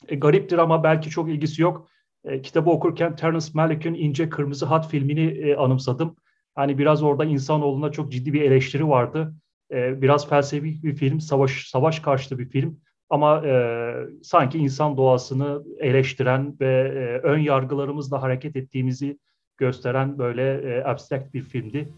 E, 0.09 0.17
gariptir 0.17 0.59
ama 0.59 0.85
belki 0.85 1.11
çok 1.11 1.29
ilgisi 1.29 1.63
yok. 1.63 1.89
E, 2.25 2.43
kitabı 2.43 2.71
okurken 2.71 3.17
Terence 3.17 3.47
Malick'in 3.55 3.95
İnce 3.95 4.29
Kırmızı 4.29 4.67
Hat 4.67 4.91
filmini 4.91 5.27
e, 5.27 5.57
anımsadım. 5.57 6.17
Hani 6.55 6.79
biraz 6.79 7.03
orada 7.03 7.25
insanoğluna 7.25 7.93
çok 7.93 8.13
ciddi 8.13 8.33
bir 8.33 8.43
eleştiri 8.43 8.89
vardı 8.89 9.35
e, 9.71 10.03
biraz 10.03 10.29
felsefi 10.29 10.83
bir 10.83 10.95
film, 10.95 11.21
savaş 11.21 11.69
savaş 11.69 12.01
karşıtı 12.01 12.39
bir 12.39 12.49
film 12.49 12.81
ama 13.11 13.47
e, 13.47 13.95
sanki 14.23 14.59
insan 14.59 14.97
doğasını 14.97 15.63
eleştiren 15.79 16.57
ve 16.61 16.67
e, 16.67 17.27
ön 17.27 17.39
yargılarımızla 17.39 18.23
hareket 18.23 18.57
ettiğimizi 18.57 19.19
gösteren 19.57 20.19
böyle 20.19 20.75
e, 20.75 20.85
abstract 20.85 21.35
bir 21.35 21.43
filmdi. 21.43 21.93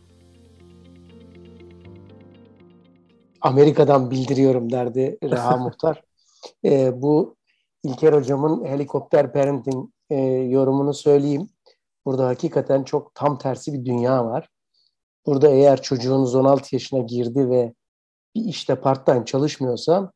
Amerika'dan 3.41 4.11
bildiriyorum 4.11 4.73
derdi 4.73 5.19
Reha 5.23 5.57
Muhtar. 5.65 6.03
E, 6.65 7.03
bu 7.03 7.37
İlker 7.85 8.13
Hocam'ın 8.13 8.65
helikopter 8.65 9.33
parenting 9.33 9.91
e, 10.11 10.17
yorumunu 10.25 10.95
söyleyeyim. 10.95 11.49
Burada 12.07 12.27
hakikaten 12.27 12.85
çok 12.85 13.15
tam 13.15 13.39
tersi 13.39 13.73
bir 13.73 13.85
dünya 13.85 14.25
var. 14.25 14.49
Burada 15.27 15.49
eğer 15.49 15.83
çocuğunuz 15.83 16.35
16 16.35 16.75
yaşına 16.75 16.99
girdi 16.99 17.51
ve 17.51 17.75
bir 18.35 18.45
işte 18.45 18.81
part-time 18.81 19.25
çalışmıyorsa 19.25 20.13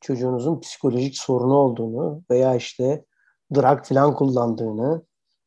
çocuğunuzun 0.00 0.60
psikolojik 0.60 1.18
sorunu 1.18 1.54
olduğunu 1.54 2.22
veya 2.30 2.54
işte 2.54 3.04
drug 3.54 3.84
falan 3.84 4.14
kullandığını, 4.14 5.02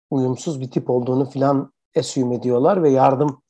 uyumsuz 0.09 0.61
bir 0.61 0.71
tip 0.71 0.89
olduğunu 0.89 1.29
falan 1.29 1.73
assume 1.97 2.35
ediyorlar 2.35 2.83
ve 2.83 2.89
yardım 2.89 3.41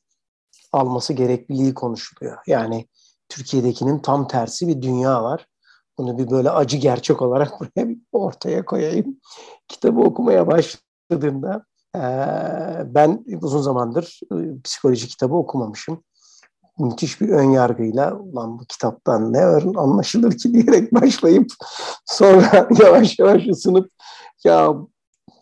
alması 0.72 1.12
gerekliliği 1.12 1.74
konuşuluyor. 1.74 2.38
Yani 2.46 2.88
Türkiye'dekinin 3.28 3.98
tam 3.98 4.28
tersi 4.28 4.68
bir 4.68 4.82
dünya 4.82 5.22
var. 5.22 5.46
Bunu 5.98 6.18
bir 6.18 6.30
böyle 6.30 6.50
acı 6.50 6.76
gerçek 6.76 7.22
olarak 7.22 7.60
buraya 7.60 7.94
ortaya 8.12 8.64
koyayım. 8.64 9.20
Kitabı 9.68 10.00
okumaya 10.00 10.46
başladığımda 10.46 11.64
Ee, 11.96 12.00
ben 12.94 13.24
uzun 13.42 13.60
zamandır 13.60 14.20
e, 14.32 14.62
psikoloji 14.64 15.08
kitabı 15.08 15.34
okumamışım. 15.34 16.02
Müthiş 16.78 17.20
bir 17.20 17.28
ön 17.28 17.50
yargıyla 17.50 18.16
ulan 18.16 18.58
bu 18.58 18.64
kitaptan 18.64 19.32
ne 19.32 19.44
anlaşılır 19.76 20.38
ki 20.38 20.54
diyerek 20.54 20.92
başlayıp 21.00 21.50
sonra 22.06 22.68
yavaş 22.82 23.18
yavaş 23.18 23.48
ısınıp 23.48 23.90
ya 24.44 24.74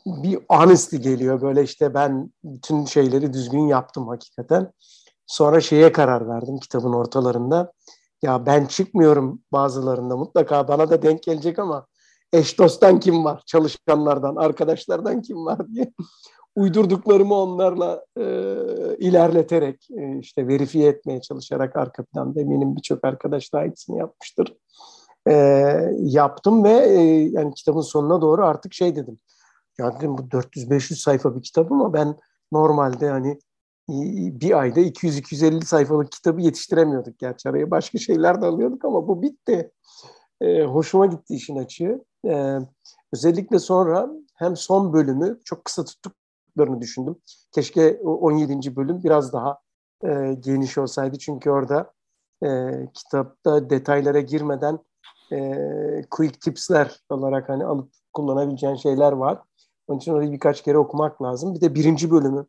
bir 0.07 0.39
honesty 0.49 0.97
geliyor 0.97 1.43
böyle 1.43 1.63
işte 1.63 1.95
ben 1.95 2.31
bütün 2.45 2.85
şeyleri 2.85 3.33
düzgün 3.33 3.67
yaptım 3.67 4.09
hakikaten. 4.09 4.73
Sonra 5.27 5.61
şeye 5.61 5.93
karar 5.93 6.29
verdim 6.29 6.59
kitabın 6.59 6.93
ortalarında. 6.93 7.73
Ya 8.23 8.47
ben 8.47 8.67
çıkmıyorum 8.67 9.43
bazılarında 9.53 10.17
mutlaka 10.17 10.69
bana 10.69 10.91
da 10.91 11.03
denk 11.03 11.23
gelecek 11.23 11.59
ama 11.59 11.87
eş 12.37 12.59
dosttan 12.59 13.01
kim 13.01 13.25
var? 13.25 13.43
Çalışanlardan, 13.47 14.37
arkadaşlardan 14.37 15.23
kim 15.23 15.47
var 15.47 15.59
diye 15.75 15.93
uydurduklarımı 16.57 17.35
onlarla 17.35 18.05
e, 18.17 18.25
ilerleterek 18.99 19.89
e, 19.91 20.19
işte 20.19 20.49
verifiye 20.49 20.89
etmeye 20.89 21.21
çalışarak 21.21 21.77
arka 21.77 22.05
planda 22.05 22.41
eminim 22.41 22.77
birçok 22.77 23.05
arkadaş 23.05 23.53
da 23.53 23.59
aynısını 23.59 23.99
yapmıştır. 23.99 24.57
E, 25.29 25.33
yaptım 25.99 26.65
ve 26.65 26.73
e, 26.73 27.01
yani 27.33 27.55
kitabın 27.55 27.81
sonuna 27.81 28.21
doğru 28.21 28.47
artık 28.47 28.75
şey 28.75 28.97
dedim. 28.97 29.19
Ya 29.79 29.97
dedim 29.97 30.19
bu 30.19 30.23
400-500 30.23 30.95
sayfa 30.95 31.37
bir 31.37 31.43
kitap 31.43 31.73
ama 31.73 31.93
ben 31.93 32.17
normalde 32.53 33.09
hani 33.09 33.39
bir 34.41 34.59
ayda 34.61 34.81
200-250 34.81 35.65
sayfalık 35.65 36.13
kitabı 36.13 36.41
yetiştiremiyorduk. 36.41 37.19
Gerçi 37.19 37.49
araya 37.49 37.71
başka 37.71 37.99
şeyler 37.99 38.43
de 38.43 38.47
alıyorduk 38.47 38.85
ama 38.85 39.09
bu 39.09 39.23
bitti. 39.23 39.71
E, 40.41 40.63
hoşuma 40.63 41.07
gitti 41.07 41.35
işin 41.35 41.57
açığı. 41.57 42.05
E, 42.27 42.59
özellikle 43.13 43.59
sonra 43.59 44.11
hem 44.35 44.57
son 44.57 44.93
bölümü 44.93 45.41
çok 45.45 45.65
kısa 45.65 45.85
tuttuklarını 45.85 46.81
düşündüm. 46.81 47.17
Keşke 47.53 48.01
17. 48.03 48.77
bölüm 48.77 49.05
biraz 49.05 49.33
daha 49.33 49.59
e, 50.05 50.35
geniş 50.41 50.79
olsaydı. 50.79 51.19
Çünkü 51.19 51.51
orada 51.51 51.93
e, 52.45 52.49
kitapta 52.95 53.71
detaylara 53.71 54.21
girmeden 54.21 54.79
e, 55.33 55.39
quick 56.11 56.41
tipsler 56.41 57.01
olarak 57.11 57.49
hani 57.49 57.65
alıp 57.65 57.93
kullanabileceğin 58.13 58.75
şeyler 58.75 59.13
var. 59.13 59.43
Onun 59.89 59.99
için 59.99 60.13
orayı 60.13 60.33
birkaç 60.33 60.63
kere 60.63 60.79
okumak 60.79 61.23
lazım. 61.23 61.55
Bir 61.55 61.61
de 61.61 61.75
birinci 61.75 62.11
bölümü 62.11 62.47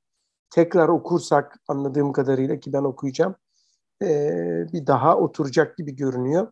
tekrar 0.49 0.87
okursak 0.87 1.59
anladığım 1.67 2.11
kadarıyla 2.11 2.59
ki 2.59 2.73
ben 2.73 2.83
okuyacağım 2.83 3.35
e, 4.03 4.07
bir 4.73 4.87
daha 4.87 5.17
oturacak 5.17 5.77
gibi 5.77 5.95
görünüyor. 5.95 6.47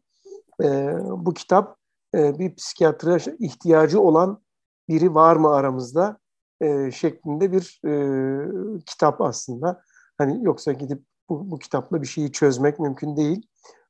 E, 0.64 0.98
bu 1.10 1.34
kitap 1.34 1.78
e, 2.16 2.40
bir 2.40 2.56
psikiyatra 2.56 3.18
ihtiyacı 3.40 4.02
olan 4.02 4.44
biri 4.90 5.16
var 5.16 5.36
mı 5.36 5.50
aramızda 5.56 6.18
e, 6.62 6.92
şeklinde 6.92 7.52
bir 7.52 7.82
e, 7.86 8.84
kitap 8.86 9.22
aslında. 9.22 9.82
Hani 10.18 10.46
yoksa 10.46 10.72
gidip 10.72 11.04
bu, 11.30 11.52
bu 11.52 11.60
kitapla 11.60 12.02
bir 12.02 12.08
şeyi 12.08 12.32
çözmek 12.32 12.80
mümkün 12.80 13.18
değil. 13.18 13.48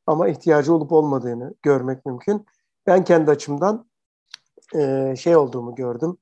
Ama 0.08 0.28
ihtiyacı 0.28 0.74
olup 0.74 0.92
olmadığını 0.92 1.54
görmek 1.62 2.06
mümkün. 2.06 2.46
Ben 2.88 3.04
kendi 3.04 3.32
açımdan 3.32 3.90
e, 4.76 5.14
şey 5.18 5.36
olduğumu 5.38 5.76
gördüm 5.76 6.18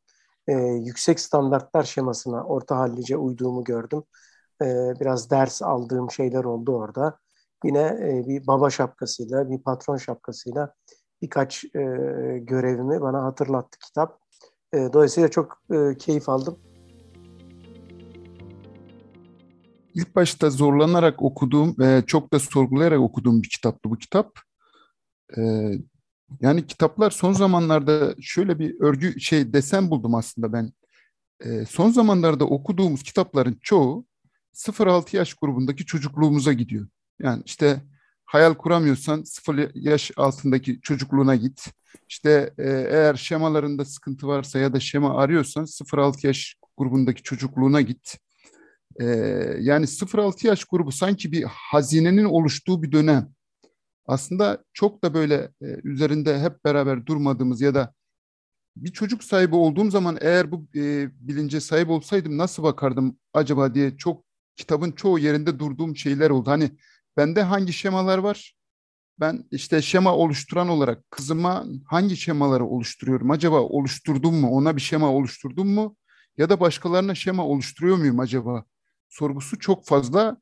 e, 0.48 0.54
yüksek 0.58 1.20
standartlar 1.20 1.84
şemasına 1.84 2.44
orta 2.44 2.78
hallice 2.78 3.18
uyduğumu 3.18 3.64
gördüm. 3.64 4.04
E, 4.62 4.66
biraz 5.00 5.30
ders 5.30 5.62
aldığım 5.62 6.12
şeyler 6.12 6.44
oldu 6.44 6.76
orada. 6.78 7.20
Yine 7.64 7.80
e, 7.80 8.24
bir 8.28 8.48
baba 8.48 8.70
şapkasıyla, 8.70 9.50
bir 9.50 9.58
patron 9.58 9.98
şapkasıyla 9.98 10.74
birkaç 11.22 11.66
e, 11.66 11.80
görevimi 12.42 13.02
bana 13.02 13.24
hatırlattı 13.24 13.80
kitap. 13.80 14.20
E, 14.74 14.78
dolayısıyla 14.94 15.30
çok 15.30 15.62
keyif 16.00 16.30
aldım. 16.30 16.60
İlk 19.94 20.16
başta 20.16 20.50
zorlanarak 20.50 21.22
okuduğum 21.22 21.76
ve 21.80 22.04
çok 22.08 22.34
da 22.34 22.40
sorgulayarak 22.40 23.00
okuduğum 23.00 23.44
bir 23.44 23.50
kitaptı 23.50 23.90
bu 23.90 23.98
kitap. 23.98 24.32
Yani 26.42 26.68
kitaplar 26.68 27.12
son 27.12 27.34
zamanlarda 27.34 28.16
şöyle 28.22 28.60
bir 28.60 28.82
örgü 28.82 29.20
şey 29.20 29.54
desen 29.54 29.90
buldum 29.90 30.16
aslında 30.16 30.54
ben. 30.54 30.72
Son 31.66 31.90
zamanlarda 31.90 32.46
okuduğumuz 32.46 33.04
kitapların 33.04 33.58
çoğu 33.62 34.06
0-6 34.54 35.16
yaş 35.16 35.34
grubundaki 35.34 35.86
çocukluğumuza 35.86 36.54
gidiyor. 36.54 36.88
Yani 37.22 37.44
işte 37.46 37.82
hayal 38.26 38.54
kuramıyorsan 38.54 39.24
0 39.24 39.72
yaş 39.76 40.12
altındaki 40.18 40.82
çocukluğuna 40.82 41.36
git. 41.36 41.72
İşte 42.10 42.54
e, 42.58 42.70
eğer 42.70 43.16
şemalarında 43.16 43.86
sıkıntı 43.86 44.28
varsa 44.28 44.60
ya 44.60 44.74
da 44.74 44.80
şema 44.80 45.18
arıyorsan 45.18 45.66
0-6 45.66 46.28
yaş 46.28 46.56
grubundaki 46.78 47.24
çocukluğuna 47.24 47.82
git. 47.82 48.18
E, 49.00 49.06
yani 49.60 49.88
0-6 49.88 50.48
yaş 50.48 50.66
grubu 50.66 50.92
sanki 50.92 51.32
bir 51.32 51.44
hazinenin 51.44 52.26
oluştuğu 52.26 52.84
bir 52.84 52.92
dönem 52.92 53.34
aslında 54.06 54.64
çok 54.74 55.04
da 55.04 55.14
böyle 55.14 55.36
e, 55.62 55.66
üzerinde 55.84 56.40
hep 56.40 56.66
beraber 56.66 57.06
durmadığımız 57.06 57.62
ya 57.62 57.76
da 57.76 57.94
bir 58.76 58.92
çocuk 58.92 59.24
sahibi 59.24 59.56
olduğum 59.56 59.92
zaman 59.92 60.18
eğer 60.22 60.52
bu 60.52 60.68
e, 60.76 61.10
bilince 61.28 61.60
sahip 61.60 61.90
olsaydım 61.90 62.38
nasıl 62.38 62.64
bakardım 62.64 63.18
acaba 63.34 63.76
diye 63.76 63.98
çok 63.98 64.26
kitabın 64.56 64.92
çoğu 64.92 65.20
yerinde 65.20 65.60
durduğum 65.60 65.98
şeyler 65.98 66.30
oldu. 66.30 66.50
Hani 66.52 66.72
bende 67.18 67.44
hangi 67.44 67.74
şemalar 67.74 68.18
var? 68.18 68.56
Ben 69.20 69.44
işte 69.52 69.82
şema 69.82 70.16
oluşturan 70.16 70.70
olarak 70.70 71.12
kızıma 71.12 71.66
hangi 71.86 72.18
şemaları 72.18 72.66
oluşturuyorum? 72.66 73.32
Acaba 73.32 73.62
oluşturdum 73.62 74.36
mu? 74.36 74.50
Ona 74.50 74.76
bir 74.76 74.82
şema 74.82 75.12
oluşturdum 75.12 75.68
mu? 75.68 75.96
Ya 76.38 76.50
da 76.50 76.60
başkalarına 76.60 77.16
şema 77.16 77.46
oluşturuyor 77.46 77.98
muyum 77.98 78.20
acaba? 78.20 78.66
Sorgusu 79.10 79.60
çok 79.60 79.86
fazla. 79.86 80.38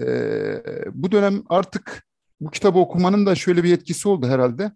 Ee, 0.00 0.62
bu 0.92 1.12
dönem 1.12 1.42
artık 1.48 2.06
bu 2.40 2.50
kitabı 2.50 2.78
okumanın 2.78 3.26
da 3.26 3.34
şöyle 3.34 3.64
bir 3.64 3.72
etkisi 3.72 4.08
oldu 4.08 4.26
herhalde. 4.28 4.72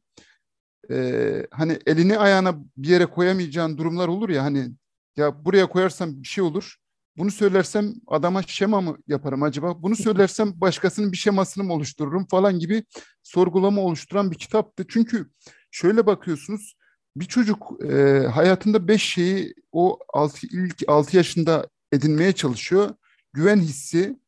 Ee, 0.91 1.47
hani 1.51 1.79
elini 1.87 2.19
ayağına 2.19 2.55
bir 2.77 2.89
yere 2.89 3.07
koyamayacağın 3.07 3.79
durumlar 3.79 4.09
olur 4.09 4.29
ya 4.29 4.45
hani 4.45 4.71
ya 5.17 5.45
buraya 5.45 5.67
koyarsam 5.67 6.23
bir 6.23 6.29
şey 6.29 6.45
olur. 6.45 6.77
Bunu 7.17 7.31
söylersem 7.31 7.95
adama 8.07 8.43
şema 8.43 8.81
mı 8.81 8.99
yaparım 9.09 9.43
acaba? 9.43 9.83
Bunu 9.83 9.97
söylersem 10.07 10.61
başkasının 10.61 11.13
bir 11.13 11.17
şemasını 11.17 11.65
mı 11.65 11.73
oluştururum 11.73 12.27
falan 12.27 12.59
gibi 12.59 12.85
sorgulama 13.23 13.81
oluşturan 13.81 14.31
bir 14.31 14.39
kitaptı. 14.39 14.85
Çünkü 14.89 15.31
şöyle 15.71 16.07
bakıyorsunuz 16.07 16.77
bir 17.17 17.25
çocuk 17.25 17.85
e, 17.85 18.19
hayatında 18.27 18.89
beş 18.89 19.03
şeyi 19.03 19.55
o 19.73 19.99
altı, 20.13 20.47
ilk 20.47 20.83
altı 20.89 21.17
yaşında 21.17 21.69
edinmeye 21.93 22.33
çalışıyor. 22.33 22.95
Güven 23.33 23.61
hissi, 23.61 24.19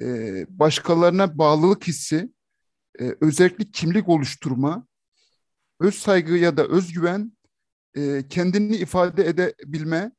e, 0.00 0.06
başkalarına 0.48 1.38
bağlılık 1.38 1.86
hissi, 1.86 2.32
e, 3.00 3.14
özellikle 3.20 3.64
kimlik 3.70 4.08
oluşturma, 4.08 4.86
öz 5.80 5.94
saygı 5.94 6.36
ya 6.36 6.56
da 6.56 6.66
özgüven, 6.66 7.32
e, 7.96 8.28
kendini 8.28 8.76
ifade 8.76 9.26
edebilme 9.28 10.12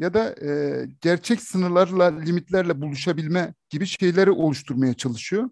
ya 0.00 0.14
da 0.14 0.34
e, 0.42 0.86
gerçek 1.00 1.40
sınırlarla, 1.42 2.04
limitlerle 2.04 2.80
buluşabilme 2.80 3.54
gibi 3.70 3.86
şeyleri 3.86 4.30
oluşturmaya 4.30 4.94
çalışıyor. 4.94 5.50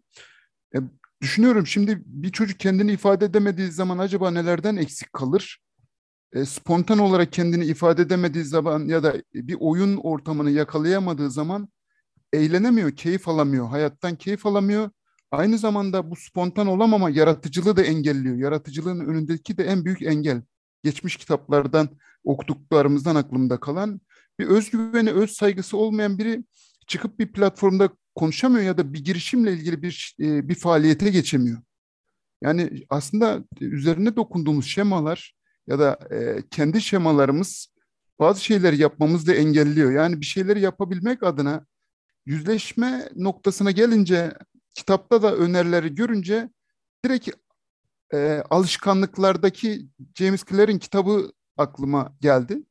E, 0.74 0.78
düşünüyorum 1.22 1.66
şimdi 1.66 2.02
bir 2.06 2.32
çocuk 2.32 2.60
kendini 2.60 2.92
ifade 2.92 3.24
edemediği 3.24 3.70
zaman 3.70 3.98
acaba 3.98 4.30
nelerden 4.30 4.76
eksik 4.76 5.12
kalır? 5.12 5.58
E, 6.32 6.44
spontan 6.44 6.98
olarak 6.98 7.32
kendini 7.32 7.64
ifade 7.64 8.02
edemediği 8.02 8.44
zaman 8.44 8.88
ya 8.88 9.02
da 9.02 9.22
bir 9.34 9.56
oyun 9.60 9.96
ortamını 9.96 10.50
yakalayamadığı 10.50 11.30
zaman 11.30 11.68
eğlenemiyor, 12.32 12.96
keyif 12.96 13.28
alamıyor, 13.28 13.68
hayattan 13.68 14.16
keyif 14.16 14.46
alamıyor 14.46 14.90
Aynı 15.30 15.58
zamanda 15.58 16.10
bu 16.10 16.16
spontan 16.16 16.66
olamama 16.66 17.10
yaratıcılığı 17.10 17.76
da 17.76 17.82
engelliyor. 17.82 18.36
Yaratıcılığın 18.36 19.00
önündeki 19.00 19.58
de 19.58 19.64
en 19.64 19.84
büyük 19.84 20.02
engel. 20.02 20.42
Geçmiş 20.84 21.16
kitaplardan 21.16 21.88
okuduklarımızdan 22.24 23.16
aklımda 23.16 23.60
kalan 23.60 24.00
bir 24.38 24.46
özgüveni, 24.46 25.10
öz 25.10 25.30
saygısı 25.30 25.76
olmayan 25.76 26.18
biri 26.18 26.44
çıkıp 26.86 27.18
bir 27.18 27.32
platformda 27.32 27.90
konuşamıyor 28.14 28.64
ya 28.64 28.78
da 28.78 28.92
bir 28.92 29.04
girişimle 29.04 29.52
ilgili 29.52 29.82
bir 29.82 30.16
e, 30.20 30.48
bir 30.48 30.54
faaliyete 30.54 31.10
geçemiyor. 31.10 31.58
Yani 32.42 32.86
aslında 32.90 33.44
üzerine 33.60 34.16
dokunduğumuz 34.16 34.66
şemalar 34.66 35.34
ya 35.66 35.78
da 35.78 35.98
e, 36.10 36.42
kendi 36.50 36.80
şemalarımız 36.80 37.68
bazı 38.18 38.44
şeyleri 38.44 38.78
yapmamızı 38.78 39.26
da 39.26 39.34
engelliyor. 39.34 39.92
Yani 39.92 40.20
bir 40.20 40.26
şeyleri 40.26 40.60
yapabilmek 40.60 41.22
adına 41.22 41.66
yüzleşme 42.26 43.08
noktasına 43.16 43.70
gelince 43.70 44.32
kitapta 44.74 45.22
da 45.22 45.34
önerileri 45.34 45.94
görünce 45.94 46.50
direkt 47.04 47.28
e, 48.12 48.42
alışkanlıklardaki 48.50 49.88
James 50.14 50.44
Clear'in 50.44 50.78
kitabı 50.78 51.32
aklıma 51.56 52.16
geldi. 52.20 52.62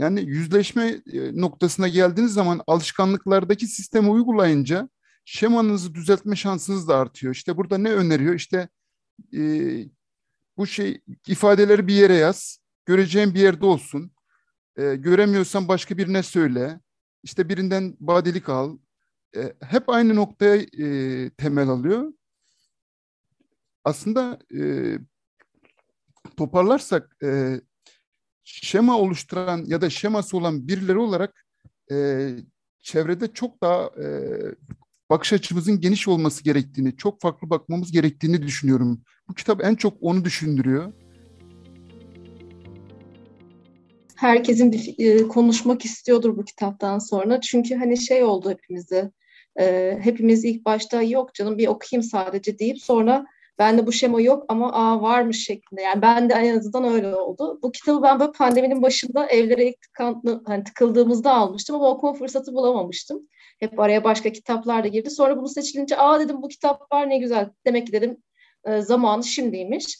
Yani 0.00 0.20
yüzleşme 0.20 1.02
e, 1.12 1.40
noktasına 1.40 1.88
geldiğiniz 1.88 2.32
zaman 2.32 2.60
alışkanlıklardaki 2.66 3.66
sistemi 3.66 4.10
uygulayınca 4.10 4.88
şemanızı 5.24 5.94
düzeltme 5.94 6.36
şansınız 6.36 6.88
da 6.88 6.96
artıyor. 6.96 7.34
İşte 7.34 7.56
burada 7.56 7.78
ne 7.78 7.92
öneriyor? 7.92 8.34
İşte 8.34 8.68
e, 9.34 9.40
bu 10.56 10.66
şey 10.66 11.00
ifadeleri 11.26 11.86
bir 11.86 11.94
yere 11.94 12.14
yaz. 12.14 12.58
Göreceğin 12.86 13.34
bir 13.34 13.40
yerde 13.40 13.66
olsun. 13.66 14.12
E, 14.76 14.94
göremiyorsan 14.96 15.68
başka 15.68 15.98
birine 15.98 16.22
söyle. 16.22 16.80
işte 17.22 17.48
birinden 17.48 17.96
badelik 18.00 18.48
al. 18.48 18.78
E, 19.36 19.52
hep 19.62 19.88
aynı 19.88 20.16
noktaya 20.16 20.56
e, 20.56 21.30
temel 21.30 21.68
alıyor. 21.68 22.12
Aslında 23.84 24.38
e, 24.58 24.60
toparlarsak 26.36 27.16
e, 27.22 27.60
şema 28.50 28.98
oluşturan 28.98 29.64
ya 29.66 29.80
da 29.80 29.90
şeması 29.90 30.36
olan 30.36 30.68
birileri 30.68 30.98
olarak 30.98 31.46
e, 31.92 32.28
çevrede 32.82 33.32
çok 33.32 33.62
daha 33.62 33.84
e, 33.84 34.06
bakış 35.10 35.32
açımızın 35.32 35.80
geniş 35.80 36.08
olması 36.08 36.44
gerektiğini, 36.44 36.96
çok 36.96 37.20
farklı 37.20 37.50
bakmamız 37.50 37.92
gerektiğini 37.92 38.42
düşünüyorum. 38.42 39.02
Bu 39.28 39.34
kitap 39.34 39.64
en 39.64 39.74
çok 39.74 39.96
onu 40.00 40.24
düşündürüyor. 40.24 40.92
Herkesin 44.16 44.72
bir 44.72 44.94
e, 44.98 45.28
konuşmak 45.28 45.84
istiyordur 45.84 46.36
bu 46.36 46.44
kitaptan 46.44 46.98
sonra. 46.98 47.40
Çünkü 47.40 47.74
hani 47.74 48.00
şey 48.00 48.24
oldu 48.24 48.50
hepimizde. 48.50 49.10
E, 49.60 49.98
hepimiz 50.02 50.44
ilk 50.44 50.64
başta 50.64 51.02
yok 51.02 51.34
canım 51.34 51.58
bir 51.58 51.66
okuyayım 51.66 52.02
sadece 52.02 52.58
deyip 52.58 52.82
sonra 52.82 53.26
ben 53.60 53.78
de 53.78 53.86
bu 53.86 53.92
şema 53.92 54.20
yok 54.20 54.44
ama 54.48 54.72
aa 54.72 55.02
varmış 55.02 55.44
şeklinde. 55.44 55.82
Yani 55.82 56.02
ben 56.02 56.30
de 56.30 56.34
en 56.34 56.58
azından 56.58 56.84
öyle 56.84 57.16
oldu. 57.16 57.58
Bu 57.62 57.72
kitabı 57.72 58.02
ben 58.02 58.20
böyle 58.20 58.32
pandeminin 58.32 58.82
başında 58.82 59.26
evlere 59.26 59.68
ilk 59.68 59.80
tıkan, 59.80 60.42
hani 60.46 60.64
tıkıldığımızda 60.64 61.34
almıştım 61.34 61.76
ama 61.76 61.90
okuma 61.90 62.12
fırsatı 62.14 62.54
bulamamıştım. 62.54 63.28
Hep 63.60 63.80
araya 63.80 64.04
başka 64.04 64.32
kitaplar 64.32 64.84
da 64.84 64.88
girdi. 64.88 65.10
Sonra 65.10 65.36
bunu 65.36 65.48
seçilince 65.48 65.96
aa 65.96 66.20
dedim 66.20 66.42
bu 66.42 66.48
kitap 66.48 66.92
var 66.92 67.08
ne 67.08 67.18
güzel. 67.18 67.50
Demek 67.66 67.86
ki 67.86 67.92
dedim 67.92 68.16
e, 68.64 68.80
zamanı 68.80 69.24
şimdiymiş. 69.24 69.98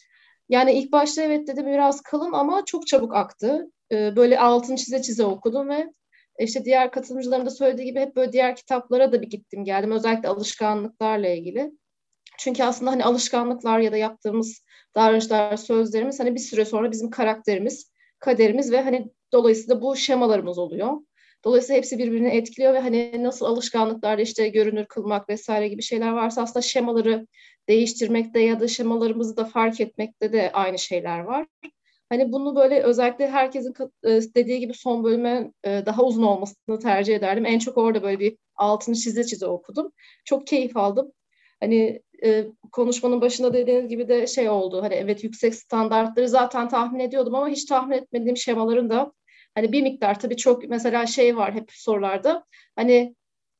Yani 0.49 0.73
ilk 0.73 0.91
başta 0.91 1.21
evet 1.21 1.47
dedim 1.47 1.65
biraz 1.67 2.01
kalın 2.01 2.31
ama 2.33 2.65
çok 2.65 2.87
çabuk 2.87 3.15
aktı. 3.15 3.71
E, 3.91 4.15
böyle 4.15 4.39
altını 4.39 4.77
çize 4.77 5.01
çize 5.01 5.25
okudum 5.25 5.69
ve 5.69 5.93
işte 6.39 6.65
diğer 6.65 6.91
katılımcıların 6.91 7.45
da 7.45 7.49
söylediği 7.49 7.87
gibi 7.87 7.99
hep 7.99 8.15
böyle 8.15 8.33
diğer 8.33 8.55
kitaplara 8.55 9.11
da 9.11 9.21
bir 9.21 9.27
gittim 9.27 9.65
geldim. 9.65 9.91
Özellikle 9.91 10.29
alışkanlıklarla 10.29 11.29
ilgili. 11.29 11.71
Çünkü 12.41 12.63
aslında 12.63 12.91
hani 12.91 13.05
alışkanlıklar 13.05 13.79
ya 13.79 13.91
da 13.91 13.97
yaptığımız 13.97 14.63
davranışlar, 14.95 15.57
sözlerimiz 15.57 16.19
hani 16.19 16.35
bir 16.35 16.39
süre 16.39 16.65
sonra 16.65 16.91
bizim 16.91 17.09
karakterimiz, 17.09 17.91
kaderimiz 18.19 18.71
ve 18.71 18.81
hani 18.81 19.11
dolayısıyla 19.33 19.81
bu 19.81 19.95
şemalarımız 19.95 20.57
oluyor. 20.57 20.93
Dolayısıyla 21.45 21.77
hepsi 21.77 21.97
birbirini 21.97 22.27
etkiliyor 22.27 22.73
ve 22.73 22.79
hani 22.79 23.23
nasıl 23.23 23.45
alışkanlıklarda 23.45 24.21
işte 24.21 24.49
görünür 24.49 24.85
kılmak 24.85 25.29
vesaire 25.29 25.67
gibi 25.67 25.81
şeyler 25.81 26.11
varsa 26.11 26.41
aslında 26.41 26.61
şemaları 26.61 27.27
değiştirmekte 27.69 28.39
ya 28.39 28.59
da 28.59 28.67
şemalarımızı 28.67 29.37
da 29.37 29.45
fark 29.45 29.81
etmekte 29.81 30.33
de 30.33 30.51
aynı 30.53 30.79
şeyler 30.79 31.19
var. 31.19 31.47
Hani 32.09 32.31
bunu 32.31 32.55
böyle 32.55 32.83
özellikle 32.83 33.29
herkesin 33.29 33.73
e, 34.03 34.09
dediği 34.35 34.59
gibi 34.59 34.73
son 34.73 35.03
bölüme 35.03 35.51
e, 35.63 35.83
daha 35.85 36.03
uzun 36.03 36.23
olmasını 36.23 36.79
tercih 36.79 37.15
ederdim. 37.15 37.45
En 37.45 37.59
çok 37.59 37.77
orada 37.77 38.03
böyle 38.03 38.19
bir 38.19 38.37
altını 38.55 38.95
çize 38.95 39.23
çize 39.23 39.45
okudum. 39.45 39.91
Çok 40.25 40.47
keyif 40.47 40.77
aldım. 40.77 41.11
Hani 41.61 42.01
e, 42.23 42.47
konuşmanın 42.71 43.21
başında 43.21 43.53
dediğiniz 43.53 43.87
gibi 43.87 44.07
de 44.07 44.27
şey 44.27 44.49
oldu. 44.49 44.81
Hani 44.81 44.93
evet 44.93 45.23
yüksek 45.23 45.55
standartları 45.55 46.29
zaten 46.29 46.69
tahmin 46.69 46.99
ediyordum 46.99 47.35
ama 47.35 47.47
hiç 47.47 47.65
tahmin 47.65 47.97
etmediğim 47.97 48.37
şemaların 48.37 48.89
da 48.89 49.11
hani 49.55 49.71
bir 49.71 49.81
miktar 49.81 50.19
tabii 50.19 50.37
çok 50.37 50.69
mesela 50.69 51.05
şey 51.05 51.37
var 51.37 51.53
hep 51.53 51.71
sorularda. 51.71 52.45
Hani 52.75 53.15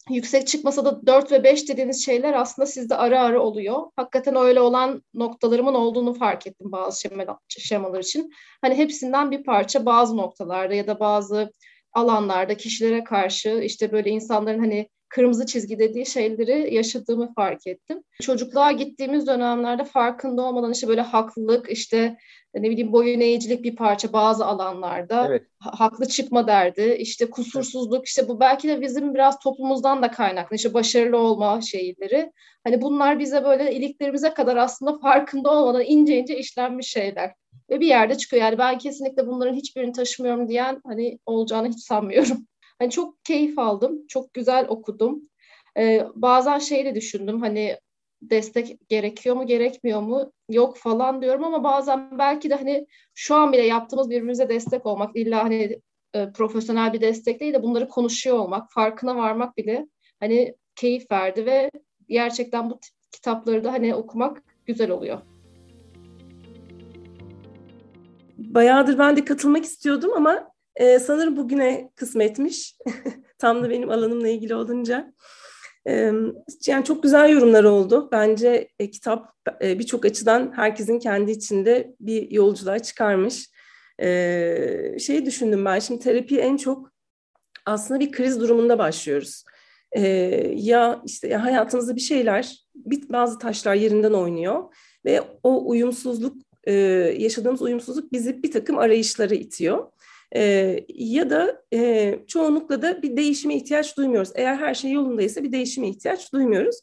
yüksek 0.10 0.48
çıkmasa 0.48 0.86
da 0.86 1.08
4 1.08 1.32
ve 1.32 1.44
5 1.44 1.70
dediğiniz 1.70 2.06
şeyler 2.06 2.34
aslında 2.34 2.66
sizde 2.66 2.96
ara 2.96 3.22
ara 3.22 3.42
oluyor. 3.42 3.84
Hakikaten 3.96 4.36
öyle 4.36 4.60
olan 4.60 5.04
noktalarımın 5.14 5.74
olduğunu 5.74 6.14
fark 6.14 6.48
ettim 6.48 6.72
bazı 6.72 7.02
şemalar 7.48 8.00
için. 8.00 8.32
Hani 8.62 8.76
hepsinden 8.76 9.32
bir 9.32 9.44
parça 9.44 9.86
bazı 9.86 10.18
noktalarda 10.18 10.74
ya 10.74 10.88
da 10.88 11.00
bazı 11.00 11.54
alanlarda 11.94 12.58
kişilere 12.58 13.04
karşı 13.04 13.50
işte 13.50 13.92
böyle 13.92 14.10
insanların 14.10 14.60
hani 14.60 14.90
kırmızı 15.12 15.46
çizgi 15.46 15.80
dediği 15.80 16.06
şeyleri 16.06 16.76
yaşadığımı 16.76 17.34
fark 17.34 17.68
ettim. 17.68 18.04
Çocukluğa 18.22 18.72
gittiğimiz 18.72 19.28
dönemlerde 19.28 19.84
farkında 19.84 20.42
olmadan 20.42 20.72
işte 20.72 20.88
böyle 20.88 21.02
haklılık, 21.02 21.70
işte 21.70 22.18
ne 22.56 22.70
bileyim 22.70 22.94
boyun 22.94 23.20
eğicilik 23.20 23.64
bir 23.64 23.76
parça 23.76 24.14
bazı 24.14 24.46
alanlarda 24.46 25.28
evet. 25.28 25.44
haklı 25.60 26.08
çıkma 26.08 26.48
derdi. 26.48 26.96
işte 27.00 27.30
kusursuzluk 27.30 28.06
işte 28.06 28.28
bu 28.28 28.40
belki 28.40 28.68
de 28.68 28.82
bizim 28.82 29.14
biraz 29.14 29.40
toplumumuzdan 29.40 30.02
da 30.02 30.12
kaynaklı. 30.12 30.56
işte 30.56 30.74
başarılı 30.74 31.18
olma 31.18 31.62
şeyleri. 31.62 32.32
Hani 32.64 32.82
bunlar 32.82 33.20
bize 33.20 33.44
böyle 33.44 33.76
iliklerimize 33.76 34.34
kadar 34.34 34.58
aslında 34.58 35.00
farkında 35.00 35.52
olmadan 35.52 35.84
ince 35.86 36.18
ince 36.18 36.38
işlenmiş 36.38 36.88
şeyler. 36.88 37.32
Ve 37.70 37.80
bir 37.80 37.88
yerde 37.88 38.18
çıkıyor. 38.18 38.44
Yani 38.44 38.58
ben 38.58 38.78
kesinlikle 38.78 39.28
bunların 39.28 39.54
hiçbirini 39.56 39.92
taşımıyorum 39.92 40.48
diyen 40.50 40.82
hani 40.86 41.20
olacağını 41.26 41.68
hiç 41.68 41.80
sanmıyorum. 41.80 42.48
Hani 42.82 42.92
çok 42.92 43.26
keyif 43.26 43.60
aldım. 43.60 44.08
Çok 44.08 44.34
güzel 44.34 44.66
okudum. 44.70 45.22
Ee, 45.78 46.06
bazen 46.16 46.60
şey 46.60 46.86
de 46.86 46.96
düşündüm 46.96 47.42
hani 47.42 47.78
destek 48.22 48.90
gerekiyor 48.90 49.36
mu 49.36 49.48
gerekmiyor 49.48 50.02
mu 50.02 50.32
yok 50.50 50.78
falan 50.78 51.22
diyorum 51.22 51.44
ama 51.44 51.64
bazen 51.64 52.20
belki 52.20 52.50
de 52.50 52.56
hani 52.56 52.86
şu 53.16 53.36
an 53.36 53.54
bile 53.54 53.62
yaptığımız 53.62 54.10
birbirimize 54.10 54.50
destek 54.50 54.86
olmak 54.86 55.16
illa 55.16 55.44
hani 55.44 55.80
e, 56.14 56.32
profesyonel 56.32 56.94
bir 56.94 57.02
destek 57.02 57.40
değil 57.40 57.54
de 57.54 57.64
bunları 57.64 57.88
konuşuyor 57.88 58.38
olmak 58.38 58.72
farkına 58.72 59.16
varmak 59.16 59.58
bile 59.58 59.88
hani 60.20 60.56
keyif 60.76 61.12
verdi 61.12 61.46
ve 61.46 61.72
gerçekten 62.10 62.70
bu 62.70 62.80
kitapları 63.12 63.64
da 63.64 63.74
hani 63.74 63.96
okumak 63.96 64.44
güzel 64.66 64.92
oluyor. 64.92 65.22
Bayağıdır 68.38 69.00
ben 69.00 69.18
de 69.18 69.26
katılmak 69.26 69.64
istiyordum 69.64 70.12
ama 70.16 70.51
e, 70.76 71.00
sanırım 71.00 71.38
bugüne 71.38 71.92
kısmetmiş. 71.96 72.76
Tam 73.38 73.64
da 73.64 73.70
benim 73.70 73.90
alanımla 73.90 74.28
ilgili 74.28 74.56
olunca. 74.56 75.14
E, 75.88 76.12
yani 76.68 76.86
çok 76.86 77.04
güzel 77.04 77.30
yorumlar 77.30 77.64
oldu. 77.64 78.10
Bence 78.12 78.70
e, 78.80 78.92
kitap 78.92 79.36
e, 79.62 79.80
birçok 79.80 80.06
açıdan 80.06 80.52
herkesin 80.56 81.00
kendi 81.00 81.32
içinde 81.32 81.96
bir 82.00 82.32
yolculuğa 82.32 82.80
çıkarmış. 82.80 83.50
E, 84.02 85.00
şeyi 85.00 85.26
düşündüm 85.26 85.66
ben 85.66 85.80
şimdi 85.80 86.04
terapi 86.04 86.40
en 86.40 86.58
çok 86.58 86.92
aslında 87.66 88.00
bir 88.00 88.12
kriz 88.12 88.40
durumunda 88.40 88.80
başlıyoruz. 88.80 89.44
E, 89.92 90.02
ya 90.56 91.02
işte 91.06 91.28
ya 91.28 91.44
hayatımızda 91.44 91.96
bir 91.96 92.02
şeyler, 92.02 92.58
bir, 92.76 93.10
bazı 93.10 93.40
taşlar 93.40 93.76
yerinden 93.76 94.14
oynuyor 94.14 94.64
ve 95.06 95.22
o 95.44 95.70
uyumsuzluk, 95.70 96.38
e, 96.64 96.74
yaşadığımız 97.18 97.62
uyumsuzluk 97.62 98.12
bizi 98.12 98.44
bir 98.44 98.52
takım 98.52 98.78
arayışlara 98.78 99.36
itiyor. 99.36 99.92
E, 100.36 100.80
ya 100.90 101.30
da 101.30 101.64
e, 101.74 102.16
çoğunlukla 102.28 102.82
da 102.82 103.02
bir 103.02 103.18
değişime 103.18 103.56
ihtiyaç 103.56 103.98
duymuyoruz. 103.98 104.32
Eğer 104.36 104.56
her 104.56 104.74
şey 104.74 104.92
yolundaysa 104.92 105.44
bir 105.44 105.52
değişime 105.52 105.90
ihtiyaç 105.90 106.34
duymuyoruz. 106.34 106.76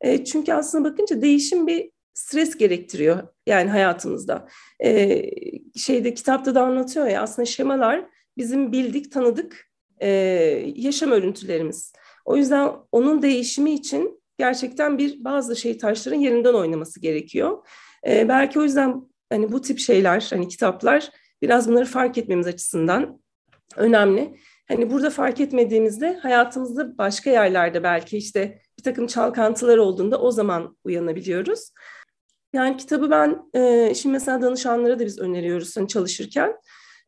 E, 0.00 0.24
çünkü 0.24 0.52
aslında 0.52 0.92
bakınca 0.92 1.22
değişim 1.22 1.66
bir 1.66 1.90
stres 2.14 2.56
gerektiriyor 2.56 3.22
yani 3.46 3.70
hayatımızda. 3.70 4.48
E, 4.84 5.22
şeyde 5.76 6.14
kitapta 6.14 6.54
da 6.54 6.62
anlatıyor 6.62 7.06
ya 7.06 7.22
aslında 7.22 7.46
şemalar 7.46 8.04
bizim 8.36 8.72
bildik, 8.72 9.12
tanıdık 9.12 9.70
e, 10.00 10.08
yaşam 10.76 11.10
örüntülerimiz. 11.10 11.92
O 12.24 12.36
yüzden 12.36 12.70
onun 12.92 13.22
değişimi 13.22 13.72
için 13.72 14.22
gerçekten 14.38 14.98
bir 14.98 15.24
bazı 15.24 15.56
şey 15.56 15.78
taşların 15.78 16.18
yerinden 16.18 16.54
oynaması 16.54 17.00
gerekiyor. 17.00 17.66
E, 18.06 18.28
belki 18.28 18.60
o 18.60 18.62
yüzden 18.62 19.02
hani 19.30 19.52
bu 19.52 19.60
tip 19.60 19.78
şeyler, 19.78 20.26
hani 20.30 20.48
kitaplar 20.48 21.10
biraz 21.42 21.68
bunları 21.68 21.84
fark 21.84 22.18
etmemiz 22.18 22.46
açısından 22.46 23.20
önemli. 23.76 24.36
Hani 24.68 24.90
burada 24.90 25.10
fark 25.10 25.40
etmediğimizde 25.40 26.14
hayatımızda 26.14 26.98
başka 26.98 27.30
yerlerde 27.30 27.82
belki 27.82 28.18
işte 28.18 28.60
bir 28.78 28.82
takım 28.82 29.06
çalkantılar 29.06 29.78
olduğunda 29.78 30.20
o 30.20 30.30
zaman 30.30 30.76
uyanabiliyoruz. 30.84 31.72
Yani 32.52 32.76
kitabı 32.76 33.10
ben 33.10 33.42
e, 33.54 33.94
şimdi 33.94 34.12
mesela 34.12 34.42
danışanlara 34.42 34.98
da 34.98 35.06
biz 35.06 35.18
öneriyoruz 35.18 35.76
hani 35.76 35.88
çalışırken. 35.88 36.56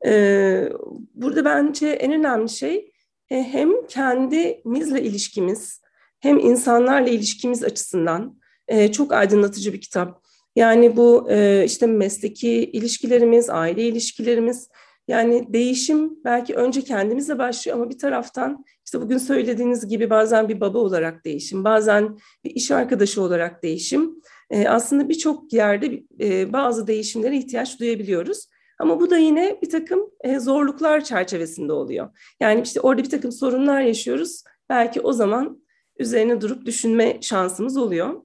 E, 0.06 0.68
burada 1.14 1.44
bence 1.44 1.88
en 1.88 2.12
önemli 2.12 2.48
şey 2.48 2.92
e, 3.30 3.42
hem 3.42 3.86
kendimizle 3.86 5.02
ilişkimiz 5.02 5.82
hem 6.20 6.38
insanlarla 6.38 7.08
ilişkimiz 7.08 7.64
açısından 7.64 8.38
e, 8.68 8.92
çok 8.92 9.12
aydınlatıcı 9.12 9.72
bir 9.72 9.80
kitap. 9.80 10.22
Yani 10.56 10.96
bu 10.96 11.30
e, 11.30 11.64
işte 11.64 11.86
mesleki 11.86 12.50
ilişkilerimiz, 12.50 13.50
aile 13.50 13.82
ilişkilerimiz 13.82 14.68
yani 15.08 15.52
değişim 15.52 16.24
belki 16.24 16.54
önce 16.54 16.82
kendimizle 16.82 17.38
başlıyor 17.38 17.76
ama 17.76 17.90
bir 17.90 17.98
taraftan 17.98 18.64
işte 18.84 19.00
bugün 19.00 19.18
söylediğiniz 19.18 19.88
gibi 19.88 20.10
bazen 20.10 20.48
bir 20.48 20.60
baba 20.60 20.78
olarak 20.78 21.24
değişim, 21.24 21.64
bazen 21.64 22.18
bir 22.44 22.50
iş 22.50 22.70
arkadaşı 22.70 23.22
olarak 23.22 23.62
değişim. 23.62 24.20
E, 24.50 24.68
aslında 24.68 25.08
birçok 25.08 25.52
yerde 25.52 26.02
e, 26.20 26.52
bazı 26.52 26.86
değişimlere 26.86 27.36
ihtiyaç 27.36 27.80
duyabiliyoruz. 27.80 28.48
Ama 28.78 29.00
bu 29.00 29.10
da 29.10 29.18
yine 29.18 29.58
bir 29.62 29.70
takım 29.70 30.10
zorluklar 30.38 31.04
çerçevesinde 31.04 31.72
oluyor. 31.72 32.08
Yani 32.40 32.62
işte 32.64 32.80
orada 32.80 33.02
bir 33.02 33.10
takım 33.10 33.32
sorunlar 33.32 33.80
yaşıyoruz. 33.80 34.44
Belki 34.70 35.00
o 35.00 35.12
zaman 35.12 35.62
üzerine 35.98 36.40
durup 36.40 36.66
düşünme 36.66 37.18
şansımız 37.20 37.76
oluyor. 37.76 38.22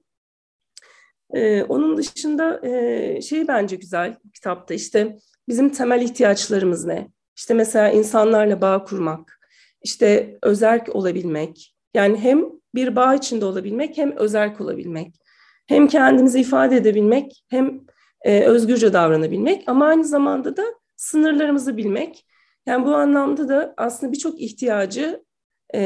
Ee, 1.34 1.62
onun 1.62 1.96
dışında 1.96 2.66
e, 2.66 3.20
şey 3.22 3.48
bence 3.48 3.76
güzel 3.76 4.16
kitapta 4.34 4.74
işte 4.74 5.18
bizim 5.48 5.68
temel 5.68 6.02
ihtiyaçlarımız 6.02 6.84
ne? 6.84 7.08
İşte 7.36 7.54
mesela 7.54 7.90
insanlarla 7.90 8.60
bağ 8.60 8.84
kurmak, 8.84 9.40
işte 9.82 10.38
özerk 10.42 10.96
olabilmek, 10.96 11.74
yani 11.94 12.18
hem 12.18 12.44
bir 12.74 12.96
bağ 12.96 13.14
içinde 13.14 13.44
olabilmek 13.44 13.98
hem 13.98 14.16
özerk 14.16 14.60
olabilmek, 14.60 15.14
hem 15.66 15.88
kendimizi 15.88 16.40
ifade 16.40 16.76
edebilmek 16.76 17.44
hem 17.48 17.80
e, 18.22 18.40
özgürce 18.40 18.92
davranabilmek 18.92 19.64
ama 19.66 19.86
aynı 19.86 20.04
zamanda 20.04 20.56
da 20.56 20.64
sınırlarımızı 20.96 21.76
bilmek. 21.76 22.24
Yani 22.66 22.86
bu 22.86 22.94
anlamda 22.94 23.48
da 23.48 23.74
aslında 23.76 24.12
birçok 24.12 24.40
ihtiyacı 24.40 25.24
e, 25.74 25.80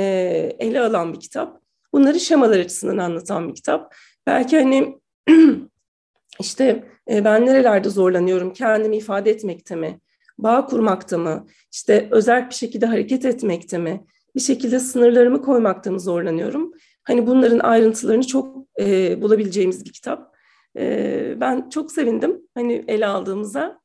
ele 0.59 0.81
alan 0.81 1.13
bir 1.13 1.21
kitap. 1.21 1.61
Bunları 1.93 2.21
şemalar 2.21 2.59
açısından 2.59 2.99
anlatan 2.99 3.49
bir 3.49 3.55
kitap. 3.55 3.95
Belki 4.27 4.59
hani 4.59 5.02
işte 6.41 6.85
e, 7.11 7.25
ben 7.25 7.47
nerelerde 7.47 7.91
zorlanıyorum, 7.91 8.53
kendimi 8.53 8.97
ifade 8.97 9.31
etmekte 9.31 9.77
mi, 9.77 10.01
bağ 10.39 10.67
kurmakta 10.67 11.19
mı, 11.19 11.47
işte 11.73 12.09
özel 12.11 12.51
bir 12.51 12.55
şekilde 12.55 12.87
hareket 12.87 13.25
etmekte 13.25 13.79
mi, 13.79 14.05
bir 14.35 14.41
şekilde 14.41 14.79
sınırlarımı 14.79 15.43
koymakta 15.43 15.91
mı 15.91 16.01
zorlanıyorum? 16.01 16.73
Hani 17.05 17.27
bunların 17.27 17.59
ayrıntılarını 17.59 18.27
çok 18.27 18.67
e, 18.81 19.23
bulabileceğimiz 19.23 19.85
bir 19.85 19.93
kitap. 19.93 20.37
E, 20.79 21.41
ben 21.41 21.69
çok 21.69 21.93
sevindim 21.93 22.43
hani 22.55 22.85
ele 22.89 23.07
aldığımıza. 23.07 23.81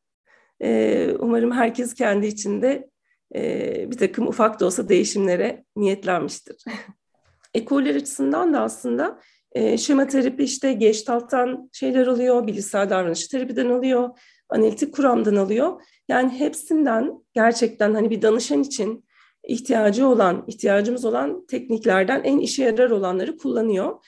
E, 0.61 1.11
umarım 1.19 1.51
herkes 1.51 1.93
kendi 1.93 2.27
içinde 2.27 2.89
e, 3.35 3.91
bir 3.91 3.97
takım 3.97 4.27
ufak 4.27 4.59
da 4.59 4.65
olsa 4.65 4.89
değişimlere 4.89 5.65
niyetlenmiştir. 5.75 6.63
Ekoller 7.53 7.95
açısından 7.95 8.53
da 8.53 8.61
aslında 8.61 9.19
e, 9.57 9.77
şema 9.77 10.07
terapi 10.07 10.43
işte 10.43 10.73
geçtalttan 10.73 11.69
şeyler 11.73 12.07
alıyor, 12.07 12.47
bilişsel 12.47 12.89
davranış 12.89 13.27
terapiden 13.27 13.69
alıyor, 13.69 14.09
analitik 14.49 14.93
kuramdan 14.93 15.35
alıyor. 15.35 15.81
Yani 16.09 16.39
hepsinden 16.39 17.11
gerçekten 17.33 17.93
hani 17.93 18.09
bir 18.09 18.21
danışan 18.21 18.61
için 18.61 19.05
ihtiyacı 19.47 20.07
olan, 20.07 20.43
ihtiyacımız 20.47 21.05
olan 21.05 21.45
tekniklerden 21.45 22.23
en 22.23 22.39
işe 22.39 22.63
yarar 22.63 22.89
olanları 22.89 23.37
kullanıyor. 23.37 24.05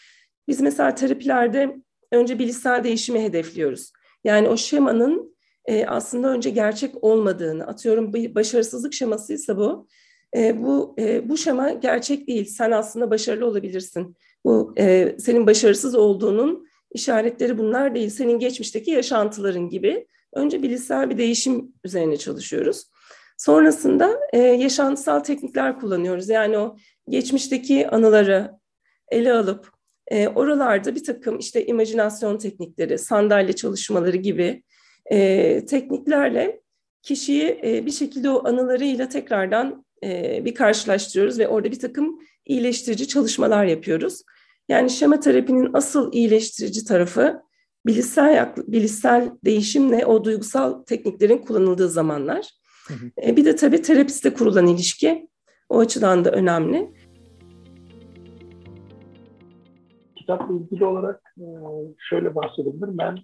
Biz 0.47 0.61
mesela 0.61 0.95
terapilerde 0.95 1.77
önce 2.11 2.39
bilişsel 2.39 2.83
değişimi 2.83 3.23
hedefliyoruz. 3.23 3.91
Yani 4.23 4.49
o 4.49 4.57
şemanın 4.57 5.35
e, 5.65 5.85
aslında 5.85 6.27
önce 6.27 6.49
gerçek 6.49 7.03
olmadığını, 7.03 7.67
atıyorum 7.67 8.13
bir 8.13 8.35
başarısızlık 8.35 8.93
şemasıysa 8.93 9.57
bu, 9.57 9.87
e, 10.35 10.63
bu 10.63 10.95
e, 10.99 11.29
bu 11.29 11.37
şema 11.37 11.69
gerçek 11.69 12.27
değil. 12.27 12.45
Sen 12.45 12.71
aslında 12.71 13.11
başarılı 13.11 13.45
olabilirsin. 13.45 14.15
Bu 14.45 14.73
e, 14.77 15.15
senin 15.19 15.47
başarısız 15.47 15.95
olduğunun 15.95 16.67
işaretleri 16.91 17.57
bunlar 17.57 17.95
değil. 17.95 18.09
Senin 18.09 18.39
geçmişteki 18.39 18.91
yaşantıların 18.91 19.69
gibi. 19.69 20.07
Önce 20.33 20.63
bilişsel 20.63 21.09
bir 21.09 21.17
değişim 21.17 21.73
üzerine 21.83 22.17
çalışıyoruz. 22.17 22.89
Sonrasında 23.37 24.19
e, 24.33 24.37
yaşantısal 24.37 25.19
teknikler 25.19 25.79
kullanıyoruz. 25.79 26.29
Yani 26.29 26.57
o 26.57 26.75
geçmişteki 27.09 27.87
anıları 27.87 28.51
ele 29.11 29.33
alıp 29.33 29.71
e, 30.07 30.27
oralarda 30.27 30.95
bir 30.95 31.03
takım 31.03 31.39
işte 31.39 31.65
imajinasyon 31.65 32.37
teknikleri, 32.37 32.97
sandalye 32.97 33.53
çalışmaları 33.53 34.17
gibi 34.17 34.63
e, 35.11 35.65
tekniklerle 35.65 36.61
kişiyi 37.01 37.59
e, 37.63 37.85
bir 37.85 37.91
şekilde 37.91 38.29
o 38.29 38.47
anılarıyla 38.47 39.09
tekrardan 39.09 39.85
e, 40.03 40.41
bir 40.45 40.55
karşılaştırıyoruz 40.55 41.39
ve 41.39 41.47
orada 41.47 41.71
bir 41.71 41.79
takım 41.79 42.19
iyileştirici 42.49 43.07
çalışmalar 43.07 43.65
yapıyoruz. 43.65 44.21
Yani 44.69 44.89
şema 44.89 45.19
terapinin 45.19 45.69
asıl 45.73 46.13
iyileştirici 46.13 46.85
tarafı 46.85 47.41
bilişsel, 47.85 48.53
bilişsel 48.67 49.31
değişimle 49.45 50.05
o 50.05 50.23
duygusal 50.23 50.83
tekniklerin 50.83 51.37
kullanıldığı 51.37 51.89
zamanlar. 51.89 52.49
Hı 52.87 52.93
hı. 52.93 53.27
E, 53.27 53.37
bir 53.37 53.45
de 53.45 53.55
tabii 53.55 53.81
terapiste 53.81 54.33
kurulan 54.33 54.67
ilişki 54.67 55.29
o 55.69 55.79
açıdan 55.79 56.25
da 56.25 56.31
önemli. 56.31 56.93
Kitapla 60.15 60.55
ilgili 60.55 60.85
olarak 60.85 61.35
e, 61.37 61.45
şöyle 62.09 62.35
bahsedebilirim. 62.35 62.97
Ben 62.97 63.17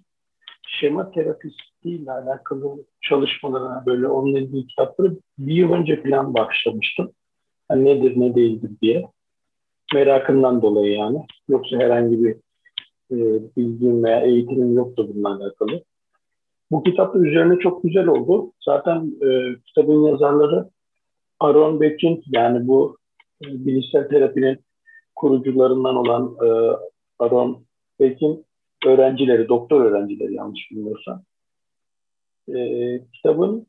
şema 0.80 1.10
terapistiyle 1.10 2.12
alakalı 2.12 2.84
çalışmalarına 3.00 3.82
böyle 3.86 4.08
onunla 4.08 4.38
ilgili 4.38 4.66
kitapları 4.66 5.16
bir 5.38 5.54
yıl 5.54 5.72
önce 5.72 6.02
falan 6.02 6.34
başlamıştım. 6.34 7.12
Yani 7.70 7.84
nedir 7.84 8.12
ne 8.16 8.34
değildir 8.34 8.70
diye. 8.82 9.15
Merakımdan 9.94 10.62
dolayı 10.62 10.92
yani. 10.92 11.18
Yoksa 11.48 11.76
herhangi 11.76 12.24
bir 12.24 12.36
e, 13.10 13.16
bilgim 13.56 14.04
veya 14.04 14.20
eğitimim 14.20 14.74
yoktu 14.74 15.08
bununla 15.08 15.36
alakalı. 15.36 15.82
Bu 16.70 16.82
kitap 16.82 17.14
da 17.14 17.18
üzerine 17.18 17.58
çok 17.58 17.82
güzel 17.82 18.06
oldu. 18.06 18.52
Zaten 18.64 19.12
e, 19.22 19.56
kitabın 19.66 20.06
yazarları 20.06 20.70
Aaron 21.40 21.80
Beck'in 21.80 22.22
yani 22.26 22.66
bu 22.66 22.96
e, 23.44 23.46
bilişsel 23.46 24.08
terapinin 24.08 24.58
kurucularından 25.14 25.96
olan 25.96 26.36
e, 26.44 26.48
Aaron 27.18 27.64
Beck'in 28.00 28.44
öğrencileri, 28.86 29.48
doktor 29.48 29.84
öğrencileri 29.84 30.34
yanlış 30.34 30.70
bilmiyorsam. 30.70 31.22
E, 32.48 32.58
kitabın 33.12 33.66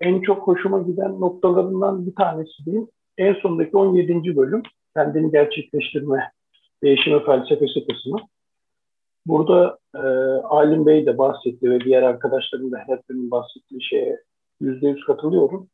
en 0.00 0.20
çok 0.20 0.46
hoşuma 0.46 0.82
giden 0.82 1.20
noktalarından 1.20 2.06
bir 2.06 2.14
tanesi 2.14 2.66
diyeyim. 2.66 2.88
En 3.18 3.34
sondaki 3.34 3.76
17. 3.76 4.36
bölüm 4.36 4.62
kendini 4.96 5.30
gerçekleştirme, 5.30 6.30
değişime 6.82 7.24
felsefesi 7.24 7.86
kısmı. 7.86 8.18
Burada 9.26 9.78
e, 9.94 9.98
Alim 10.44 10.86
Bey 10.86 11.06
de 11.06 11.18
bahsetti 11.18 11.70
ve 11.70 11.80
diğer 11.80 12.02
arkadaşlarım 12.02 12.72
da 12.72 12.78
hepinin 12.86 13.30
bahsettiği 13.30 13.82
şeye 13.82 14.20
yüzde 14.60 14.88
yüz 14.88 15.04
katılıyorum. 15.04 15.68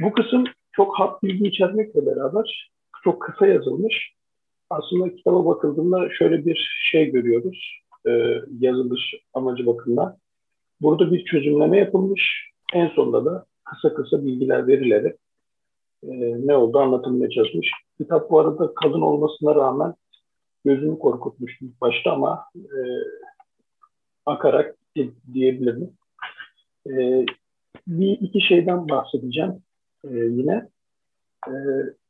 Bu 0.00 0.12
kısım 0.12 0.44
çok 0.72 0.98
hap 0.98 1.22
bilgi 1.22 1.48
içermekle 1.48 2.06
beraber 2.06 2.70
çok 3.04 3.22
kısa 3.22 3.46
yazılmış. 3.46 4.12
Aslında 4.70 5.14
kitaba 5.16 5.46
bakıldığında 5.46 6.08
şöyle 6.18 6.46
bir 6.46 6.88
şey 6.92 7.10
görüyoruz 7.10 7.80
e, 8.06 8.40
yazılış 8.60 9.14
amacı 9.34 9.66
bakımından. 9.66 10.16
Burada 10.80 11.12
bir 11.12 11.24
çözümleme 11.24 11.78
yapılmış. 11.78 12.50
En 12.74 12.88
sonunda 12.88 13.24
da 13.24 13.46
kısa 13.64 13.94
kısa 13.94 14.24
bilgiler 14.24 14.66
verilerek 14.66 15.16
e, 16.02 16.08
ne 16.46 16.56
oldu 16.56 16.78
anlatılmaya 16.78 17.30
çalışmış. 17.30 17.70
Kitap 17.98 18.30
bu 18.30 18.40
arada 18.40 18.74
kalın 18.74 19.00
olmasına 19.00 19.54
rağmen 19.54 19.94
gözümü 20.64 20.98
korkutmuştu 20.98 21.66
başta 21.80 22.12
ama 22.12 22.44
e, 22.56 22.78
akarak 24.26 24.76
diyebilirim. 25.34 25.92
E, 26.86 27.24
bir 27.86 28.10
iki 28.20 28.40
şeyden 28.40 28.88
bahsedeceğim 28.88 29.62
e, 30.04 30.14
yine. 30.14 30.68
E, 31.48 31.52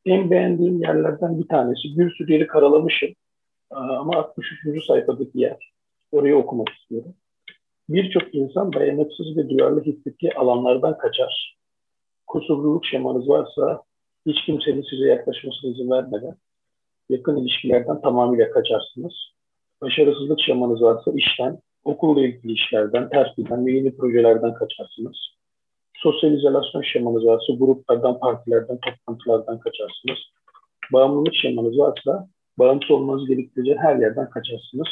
en 0.04 0.30
beğendiğim 0.30 0.82
yerlerden 0.82 1.38
bir 1.38 1.48
tanesi. 1.48 1.98
Bir 1.98 2.10
sürü 2.10 2.32
yeri 2.32 2.46
karalamışım. 2.46 3.10
E, 3.72 3.76
ama 3.76 4.16
63. 4.16 4.84
sayfadaki 4.86 5.40
yer. 5.40 5.72
Orayı 6.12 6.36
okumak 6.36 6.68
istiyorum. 6.68 7.14
Birçok 7.88 8.34
insan 8.34 8.72
dayanıksız 8.72 9.36
ve 9.36 9.50
duyarlı 9.50 9.82
hissettiği 9.82 10.32
alanlardan 10.32 10.98
kaçar. 10.98 11.56
Kusurluluk 12.26 12.86
şemanız 12.86 13.28
varsa 13.28 13.82
hiç 14.26 14.44
kimsenin 14.44 14.82
size 14.82 15.08
yaklaşmasına 15.08 15.70
izin 15.70 15.90
vermeden 15.90 16.36
yakın 17.08 17.36
ilişkilerden 17.36 18.00
tamamıyla 18.00 18.50
kaçarsınız. 18.50 19.12
Başarısızlık 19.82 20.40
şamanız 20.40 20.82
varsa 20.82 21.10
işten, 21.14 21.58
okulla 21.84 22.20
ilgili 22.20 22.52
işlerden, 22.52 23.08
tersiden 23.08 23.66
ve 23.66 23.72
yeni 23.72 23.96
projelerden 23.96 24.54
kaçarsınız. 24.54 25.16
Sosyal 25.96 26.32
izolasyon 26.32 26.82
şemanız 26.82 27.26
varsa 27.26 27.52
gruplardan, 27.52 28.18
partilerden, 28.20 28.78
toplantılardan 28.78 29.58
kaçarsınız. 29.58 30.18
Bağımlılık 30.92 31.34
şemanız 31.34 31.78
varsa 31.78 32.28
bağımsız 32.58 32.90
olmanız 32.90 33.28
gerektirecek 33.28 33.78
her 33.78 33.96
yerden 33.96 34.30
kaçarsınız. 34.30 34.88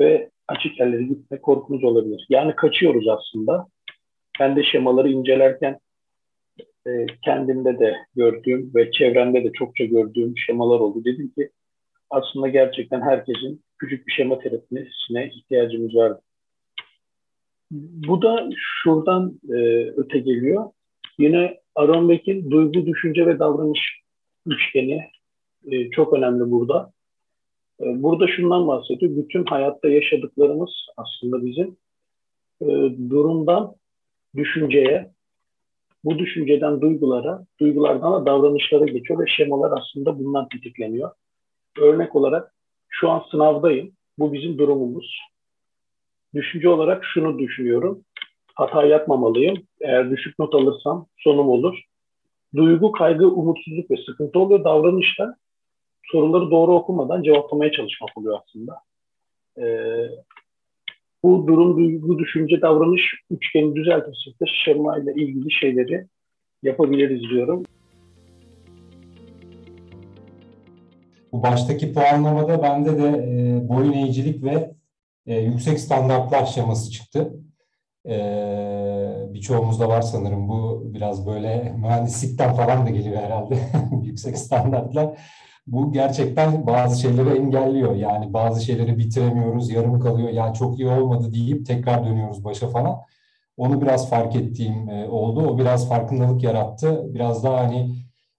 Ve 0.00 0.30
açık 0.48 0.80
yerlere 0.80 1.02
gitme 1.02 1.40
korkunuz 1.40 1.84
olabilir. 1.84 2.26
Yani 2.28 2.56
kaçıyoruz 2.56 3.08
aslında. 3.08 3.66
Ben 4.40 4.56
de 4.56 4.62
şemaları 4.62 5.10
incelerken 5.10 5.78
e, 6.86 7.06
kendimde 7.24 7.78
de 7.78 7.96
gördüğüm 8.16 8.74
ve 8.74 8.90
çevremde 8.90 9.44
de 9.44 9.52
çokça 9.52 9.84
gördüğüm 9.84 10.34
şemalar 10.36 10.80
oldu. 10.80 11.04
Dedim 11.04 11.28
ki 11.28 11.50
aslında 12.10 12.48
gerçekten 12.48 13.00
herkesin 13.00 13.62
küçük 13.78 14.06
bir 14.06 14.12
şema 14.12 14.38
terapisine 14.38 15.30
ihtiyacımız 15.34 15.94
var. 15.94 16.18
Bu 17.70 18.22
da 18.22 18.48
şuradan 18.56 19.40
e, 19.48 19.56
öte 19.96 20.18
geliyor. 20.18 20.70
Yine 21.18 21.58
Aaron 21.74 22.08
Beck'in 22.08 22.50
duygu, 22.50 22.86
düşünce 22.86 23.26
ve 23.26 23.38
davranış 23.38 23.80
üçgeni 24.46 25.04
e, 25.70 25.90
çok 25.90 26.12
önemli 26.12 26.50
burada. 26.50 26.92
E, 27.80 28.02
burada 28.02 28.26
şundan 28.26 28.68
bahsediyor. 28.68 29.16
Bütün 29.16 29.44
hayatta 29.44 29.88
yaşadıklarımız 29.88 30.70
aslında 30.96 31.46
bizim 31.46 31.76
e, 32.62 32.66
durumdan 33.10 33.74
düşünceye, 34.36 35.10
bu 36.04 36.18
düşünceden 36.18 36.80
duygulara, 36.80 37.44
duygulardan 37.60 38.12
da 38.12 38.26
davranışlara 38.26 38.84
geçiyor 38.84 39.20
ve 39.20 39.26
şemalar 39.26 39.78
aslında 39.78 40.18
bundan 40.18 40.48
tetikleniyor. 40.48 41.10
Örnek 41.78 42.16
olarak 42.16 42.54
şu 42.88 43.10
an 43.10 43.24
sınavdayım. 43.30 43.92
Bu 44.18 44.32
bizim 44.32 44.58
durumumuz. 44.58 45.20
Düşünce 46.34 46.68
olarak 46.68 47.04
şunu 47.04 47.38
düşünüyorum. 47.38 48.04
Hata 48.54 48.84
yapmamalıyım. 48.84 49.56
Eğer 49.80 50.10
düşük 50.10 50.38
not 50.38 50.54
alırsam 50.54 51.06
sonum 51.18 51.48
olur. 51.48 51.82
duygu, 52.56 52.92
kaygı, 52.92 53.28
umutsuzluk 53.28 53.90
ve 53.90 53.96
sıkıntı 53.96 54.38
oluyor. 54.38 54.64
Davranışta 54.64 55.36
soruları 56.12 56.50
doğru 56.50 56.74
okumadan 56.74 57.22
cevaplamaya 57.22 57.72
çalışmak 57.72 58.18
oluyor 58.18 58.38
aslında. 58.44 58.80
Ee, 59.58 60.08
bu 61.22 61.46
durum, 61.46 61.76
duygu, 61.76 62.18
düşünce, 62.18 62.62
davranış 62.62 63.02
üçgeni 63.30 63.74
düzeltirsek 63.74 64.40
de 64.40 64.44
şema 64.64 64.98
ile 64.98 65.14
ilgili 65.14 65.52
şeyleri 65.52 66.06
yapabiliriz 66.62 67.30
diyorum. 67.30 67.62
Bu 71.32 71.42
baştaki 71.42 71.92
puanlamada 71.92 72.62
bende 72.62 72.98
de 72.98 73.08
e, 73.08 73.68
boyun 73.68 73.92
eğicilik 73.92 74.44
ve 74.44 74.70
e, 75.26 75.40
yüksek 75.40 75.80
standartlar 75.80 76.46
şeması 76.46 76.90
çıktı. 76.90 77.34
E, 78.06 78.16
birçoğumuzda 79.34 79.88
var 79.88 80.02
sanırım 80.02 80.48
bu 80.48 80.82
biraz 80.94 81.26
böyle 81.26 81.74
mühendislikten 81.78 82.54
falan 82.54 82.86
da 82.86 82.90
geliyor 82.90 83.22
herhalde 83.22 83.58
yüksek 84.02 84.38
standartlar. 84.38 85.18
Bu 85.72 85.92
gerçekten 85.92 86.66
bazı 86.66 87.00
şeyleri 87.00 87.38
engelliyor. 87.38 87.96
Yani 87.96 88.32
bazı 88.32 88.64
şeyleri 88.64 88.98
bitiremiyoruz, 88.98 89.70
yarım 89.70 90.00
kalıyor. 90.00 90.28
Ya 90.28 90.52
çok 90.52 90.78
iyi 90.78 90.88
olmadı 90.88 91.32
deyip 91.32 91.66
tekrar 91.66 92.06
dönüyoruz 92.06 92.44
başa 92.44 92.68
falan. 92.68 93.00
Onu 93.56 93.82
biraz 93.82 94.10
fark 94.10 94.36
ettiğim 94.36 94.88
e, 94.88 95.08
oldu. 95.08 95.40
O 95.40 95.58
biraz 95.58 95.88
farkındalık 95.88 96.42
yarattı. 96.42 97.14
Biraz 97.14 97.44
daha 97.44 97.64
hani 97.64 97.90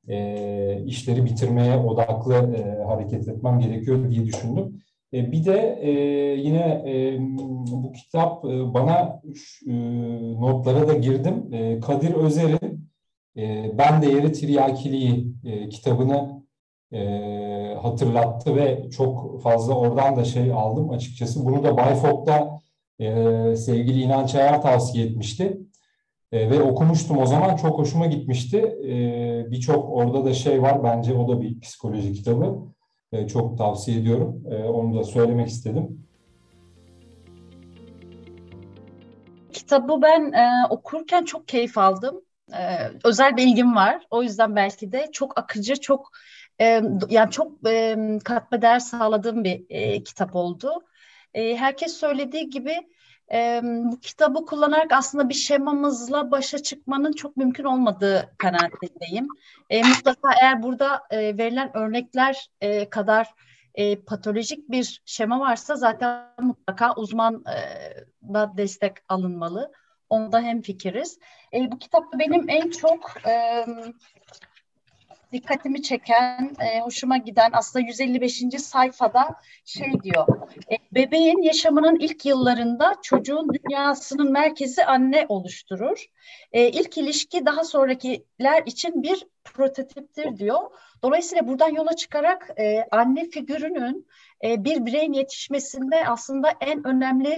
e, 0.07 0.83
işleri 0.85 1.25
bitirmeye 1.25 1.77
odaklı 1.77 2.33
e, 2.33 2.83
hareket 2.83 3.27
etmem 3.27 3.59
gerekiyor 3.59 4.11
diye 4.11 4.25
düşündüm. 4.25 4.81
E, 5.13 5.31
bir 5.31 5.45
de 5.45 5.79
e, 5.81 5.91
yine 6.39 6.83
e, 6.87 7.17
bu 7.71 7.91
kitap 7.91 8.45
e, 8.45 8.73
bana 8.73 9.21
e, 9.67 9.73
notlara 10.41 10.87
da 10.87 10.93
girdim. 10.93 11.53
E, 11.53 11.79
Kadir 11.79 12.13
Özer'in 12.13 12.89
e, 13.37 13.71
Ben 13.77 14.01
de 14.01 14.05
Yeri 14.05 14.31
Tiryakiliği 14.31 15.27
e, 15.45 15.69
kitabını 15.69 16.38
e, 16.93 17.75
hatırlattı 17.81 18.55
ve 18.55 18.89
çok 18.89 19.41
fazla 19.41 19.73
oradan 19.73 20.15
da 20.15 20.25
şey 20.25 20.51
aldım 20.53 20.89
açıkçası. 20.89 21.45
Bunu 21.45 21.63
da 21.63 21.77
Bayfok'ta 21.77 22.59
e, 22.99 23.55
sevgili 23.55 24.01
İnanç 24.01 24.35
Ayar 24.35 24.61
tavsiye 24.61 25.05
etmişti. 25.05 25.57
E, 26.31 26.49
ve 26.49 26.61
okumuştum 26.61 27.17
o 27.17 27.25
zaman 27.25 27.55
çok 27.55 27.79
hoşuma 27.79 28.05
gitmişti. 28.05 28.57
E, 28.83 29.51
Birçok 29.51 29.89
orada 29.89 30.25
da 30.25 30.33
şey 30.33 30.61
var 30.61 30.83
bence 30.83 31.13
o 31.13 31.27
da 31.27 31.41
bir 31.41 31.59
psikoloji 31.59 32.13
kitabı. 32.13 32.55
E, 33.11 33.27
çok 33.27 33.57
tavsiye 33.57 33.99
ediyorum. 33.99 34.43
E, 34.51 34.63
onu 34.63 34.99
da 34.99 35.03
söylemek 35.03 35.47
istedim. 35.47 36.05
Kitabı 39.53 40.01
ben 40.01 40.31
e, 40.31 40.67
okurken 40.69 41.25
çok 41.25 41.47
keyif 41.47 41.77
aldım. 41.77 42.21
E, 42.53 42.61
özel 43.03 43.37
bir 43.37 43.43
ilgim 43.43 43.75
var. 43.75 44.07
O 44.11 44.23
yüzden 44.23 44.55
belki 44.55 44.91
de 44.91 45.05
çok 45.11 45.39
akıcı, 45.39 45.75
çok 45.75 46.11
e, 46.61 46.81
yani 47.09 47.31
çok 47.31 47.67
e, 47.67 47.97
katma 48.23 48.61
değer 48.61 48.79
sağladığım 48.79 49.43
bir 49.43 49.65
e, 49.69 50.03
kitap 50.03 50.35
oldu. 50.35 50.83
E, 51.33 51.55
herkes 51.57 51.93
söylediği 51.93 52.49
gibi 52.49 52.75
e, 53.31 53.61
bu 53.63 53.99
kitabı 53.99 54.45
kullanarak 54.45 54.91
aslında 54.91 55.29
bir 55.29 55.33
şemamızla 55.33 56.31
başa 56.31 56.63
çıkmanın 56.63 57.11
çok 57.11 57.37
mümkün 57.37 57.63
olmadığı 57.63 58.33
kanaatindeyim. 58.37 59.27
E, 59.69 59.83
mutlaka 59.83 60.29
eğer 60.41 60.63
burada 60.63 61.03
e, 61.09 61.37
verilen 61.37 61.77
örnekler 61.77 62.49
e, 62.61 62.89
kadar 62.89 63.27
e, 63.75 63.95
patolojik 63.95 64.71
bir 64.71 65.01
şema 65.05 65.39
varsa 65.39 65.75
zaten 65.75 66.25
mutlaka 66.41 66.95
uzmanla 66.95 68.57
destek 68.57 68.93
alınmalı. 69.09 69.71
Onda 70.09 70.41
hem 70.41 70.61
fikiriz. 70.61 71.19
E, 71.53 71.71
bu 71.71 71.79
kitapta 71.79 72.19
benim 72.19 72.49
en 72.49 72.69
çok 72.69 73.27
e, 73.27 73.65
dikkatimi 75.31 75.81
çeken, 75.81 76.55
e, 76.59 76.79
hoşuma 76.79 77.17
giden 77.17 77.49
aslında 77.53 77.85
155. 77.85 78.59
sayfada 78.59 79.35
şey 79.65 79.93
diyor. 80.03 80.27
E, 80.71 80.75
bebeğin 80.91 81.41
yaşamının 81.41 81.99
ilk 81.99 82.25
yıllarında 82.25 82.95
çocuğun 83.01 83.49
dünyasının 83.53 84.31
merkezi 84.31 84.85
anne 84.85 85.25
oluşturur. 85.29 86.05
E, 86.51 86.69
ilk 86.69 86.97
ilişki 86.97 87.45
daha 87.45 87.63
sonrakiler 87.63 88.63
için 88.65 89.03
bir 89.03 89.27
prototiptir 89.43 90.37
diyor. 90.37 90.59
Dolayısıyla 91.03 91.47
buradan 91.47 91.69
yola 91.69 91.95
çıkarak 91.95 92.49
e, 92.59 92.85
anne 92.91 93.29
figürünün 93.29 94.07
e, 94.43 94.63
bir 94.63 94.85
bireyin 94.85 95.13
yetişmesinde 95.13 96.07
aslında 96.07 96.53
en 96.61 96.87
önemli 96.87 97.37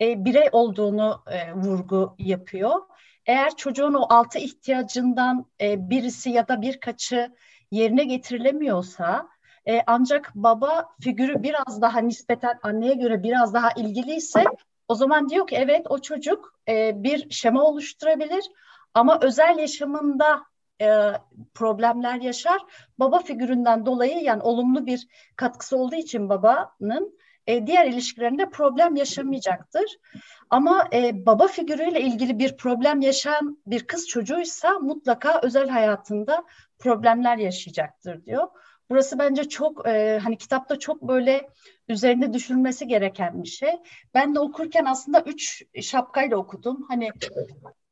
e, 0.00 0.24
birey 0.24 0.48
olduğunu 0.52 1.22
e, 1.30 1.52
vurgu 1.54 2.14
yapıyor 2.18 2.91
eğer 3.26 3.56
çocuğun 3.56 3.94
o 3.94 4.06
altı 4.08 4.38
ihtiyacından 4.38 5.46
e, 5.60 5.90
birisi 5.90 6.30
ya 6.30 6.48
da 6.48 6.62
birkaçı 6.62 7.32
yerine 7.70 8.04
getirilemiyorsa 8.04 9.28
e, 9.68 9.82
ancak 9.86 10.32
baba 10.34 10.88
figürü 11.00 11.42
biraz 11.42 11.82
daha 11.82 11.98
nispeten 11.98 12.58
anneye 12.62 12.94
göre 12.94 13.22
biraz 13.22 13.54
daha 13.54 13.70
ilgiliyse 13.76 14.44
o 14.88 14.94
zaman 14.94 15.28
diyor 15.28 15.46
ki 15.46 15.56
evet 15.56 15.86
o 15.88 15.98
çocuk 15.98 16.58
e, 16.68 17.02
bir 17.02 17.30
şema 17.30 17.62
oluşturabilir 17.62 18.44
ama 18.94 19.18
özel 19.22 19.58
yaşamında 19.58 20.42
e, 20.80 21.12
problemler 21.54 22.20
yaşar. 22.20 22.60
Baba 22.98 23.18
figüründen 23.18 23.86
dolayı 23.86 24.22
yani 24.22 24.42
olumlu 24.42 24.86
bir 24.86 25.08
katkısı 25.36 25.76
olduğu 25.76 25.94
için 25.94 26.28
babanın 26.28 27.18
e, 27.46 27.66
diğer 27.66 27.86
ilişkilerinde 27.86 28.50
problem 28.50 28.96
yaşamayacaktır. 28.96 29.98
Ama 30.50 30.88
e, 30.92 31.26
baba 31.26 31.46
figürüyle 31.46 32.00
ilgili 32.00 32.38
bir 32.38 32.56
problem 32.56 33.00
yaşayan 33.00 33.58
bir 33.66 33.86
kız 33.86 34.08
çocuğuysa 34.08 34.78
mutlaka 34.78 35.40
özel 35.42 35.68
hayatında 35.68 36.44
problemler 36.78 37.36
yaşayacaktır 37.36 38.24
diyor. 38.24 38.48
Burası 38.90 39.18
bence 39.18 39.48
çok 39.48 39.88
e, 39.88 40.20
hani 40.22 40.38
kitapta 40.38 40.78
çok 40.78 41.02
böyle 41.02 41.48
üzerinde 41.88 42.32
düşünülmesi 42.32 42.86
gereken 42.86 43.42
bir 43.42 43.48
şey. 43.48 43.72
Ben 44.14 44.34
de 44.34 44.40
okurken 44.40 44.84
aslında 44.84 45.20
üç 45.20 45.62
şapkayla 45.82 46.36
okudum. 46.36 46.86
Hani 46.88 47.10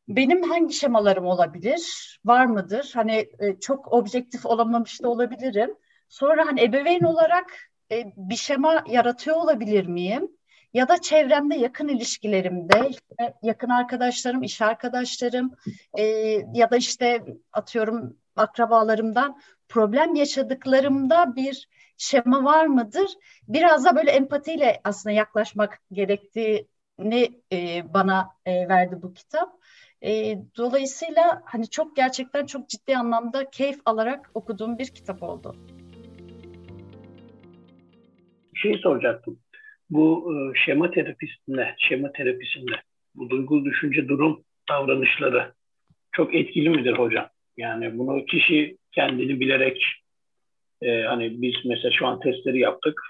benim 0.09 0.43
hangi 0.43 0.75
şemalarım 0.75 1.27
olabilir? 1.27 2.19
Var 2.25 2.47
mıdır? 2.47 2.91
Hani 2.95 3.29
e, 3.39 3.61
çok 3.61 3.93
objektif 3.93 4.47
olamamış 4.47 5.03
da 5.03 5.09
olabilirim. 5.09 5.75
Sonra 6.09 6.47
hani 6.47 6.63
ebeveyn 6.63 7.03
olarak 7.03 7.70
e, 7.93 8.13
bir 8.17 8.37
şema 8.37 8.85
yaratıyor 8.89 9.37
olabilir 9.37 9.87
miyim? 9.87 10.31
ya 10.75 10.89
da 10.89 11.01
çevremde 11.01 11.55
yakın 11.55 11.89
ilişkilerimde 11.89 12.89
işte 12.91 13.35
yakın 13.43 13.69
arkadaşlarım, 13.69 14.43
iş 14.43 14.63
arkadaşlarım 14.63 15.51
e, 15.99 16.05
ya 16.55 16.71
da 16.71 16.77
işte 16.77 17.25
atıyorum 17.53 18.17
akrabalarımdan 18.37 19.41
problem 19.69 20.15
yaşadıklarımda 20.15 21.37
bir 21.37 21.69
şema 21.97 22.45
var 22.45 22.67
mıdır? 22.67 23.11
Biraz 23.49 23.85
da 23.85 23.97
böyle 23.97 24.11
empatiyle 24.11 24.81
aslında 24.85 25.15
yaklaşmak 25.15 25.79
gerektiğini 25.93 27.43
e, 27.53 27.95
bana 27.95 28.29
e, 28.47 28.69
verdi 28.69 29.03
bu 29.03 29.15
kitap. 29.15 29.53
E, 30.03 30.39
dolayısıyla 30.57 31.43
hani 31.45 31.71
çok 31.71 31.97
gerçekten 31.97 32.47
çok 32.47 32.69
ciddi 32.69 32.97
anlamda 32.97 33.51
keyif 33.51 33.81
alarak 33.85 34.31
okuduğum 34.35 34.79
bir 34.79 34.87
kitap 34.87 35.23
oldu. 35.23 35.80
Şey 38.63 38.79
soracaktım 38.79 39.39
bu 39.91 40.35
e, 40.35 40.59
şema 40.65 40.91
terapisinde, 40.91 41.75
şema 41.79 42.13
terapisinde 42.13 42.73
bu 43.15 43.31
duygu, 43.31 43.65
düşünce, 43.65 44.09
durum 44.09 44.45
davranışları 44.69 45.53
çok 46.13 46.35
etkili 46.35 46.71
midir 46.71 46.93
hocam? 46.93 47.29
Yani 47.57 47.99
bunu 47.99 48.25
kişi 48.25 48.77
kendini 48.93 49.41
bilerek 49.41 49.85
e, 50.83 51.03
hani 51.03 51.43
biz 51.43 51.55
mesela 51.65 51.91
şu 51.93 52.07
an 52.07 52.21
testleri 52.21 52.59
yaptık. 52.59 53.03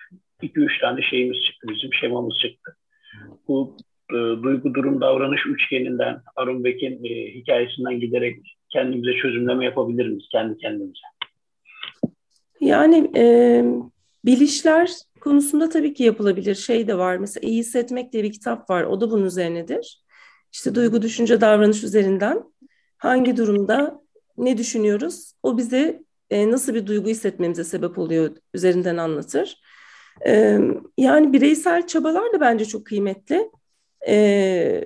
2-3 0.42 0.80
tane 0.80 1.02
şeyimiz 1.02 1.44
çıktı 1.44 1.68
bizim 1.70 1.94
şemamız 1.94 2.38
çıktı. 2.42 2.76
Bu 3.48 3.76
e, 4.10 4.14
duygu, 4.14 4.74
durum, 4.74 5.00
davranış 5.00 5.46
üçgeninden 5.46 6.22
Arun 6.36 6.64
Bek'in 6.64 7.04
e, 7.04 7.34
hikayesinden 7.34 8.00
giderek 8.00 8.56
kendimize 8.68 9.16
çözümleme 9.16 9.64
yapabilir 9.64 10.06
miyiz 10.06 10.28
kendi 10.32 10.58
kendimize? 10.58 11.06
Yani 12.60 13.10
e, 13.16 13.24
bilişler 14.24 14.90
konusunda 15.20 15.68
tabii 15.68 15.94
ki 15.94 16.04
yapılabilir 16.04 16.54
şey 16.54 16.88
de 16.88 16.98
var. 16.98 17.16
Mesela 17.16 17.48
iyi 17.48 17.58
hissetmek 17.58 18.12
diye 18.12 18.22
bir 18.22 18.32
kitap 18.32 18.70
var. 18.70 18.82
O 18.82 19.00
da 19.00 19.10
bunun 19.10 19.24
üzerinedir. 19.24 20.04
İşte 20.52 20.74
duygu, 20.74 21.02
düşünce, 21.02 21.40
davranış 21.40 21.84
üzerinden 21.84 22.44
hangi 22.98 23.36
durumda 23.36 24.02
ne 24.38 24.58
düşünüyoruz? 24.58 25.32
O 25.42 25.58
bize 25.58 26.02
e, 26.30 26.50
nasıl 26.50 26.74
bir 26.74 26.86
duygu 26.86 27.08
hissetmemize 27.08 27.64
sebep 27.64 27.98
oluyor 27.98 28.36
üzerinden 28.54 28.96
anlatır. 28.96 29.60
E, 30.26 30.58
yani 30.98 31.32
bireysel 31.32 31.86
çabalar 31.86 32.32
da 32.32 32.40
bence 32.40 32.64
çok 32.64 32.86
kıymetli. 32.86 33.50
E, 34.00 34.14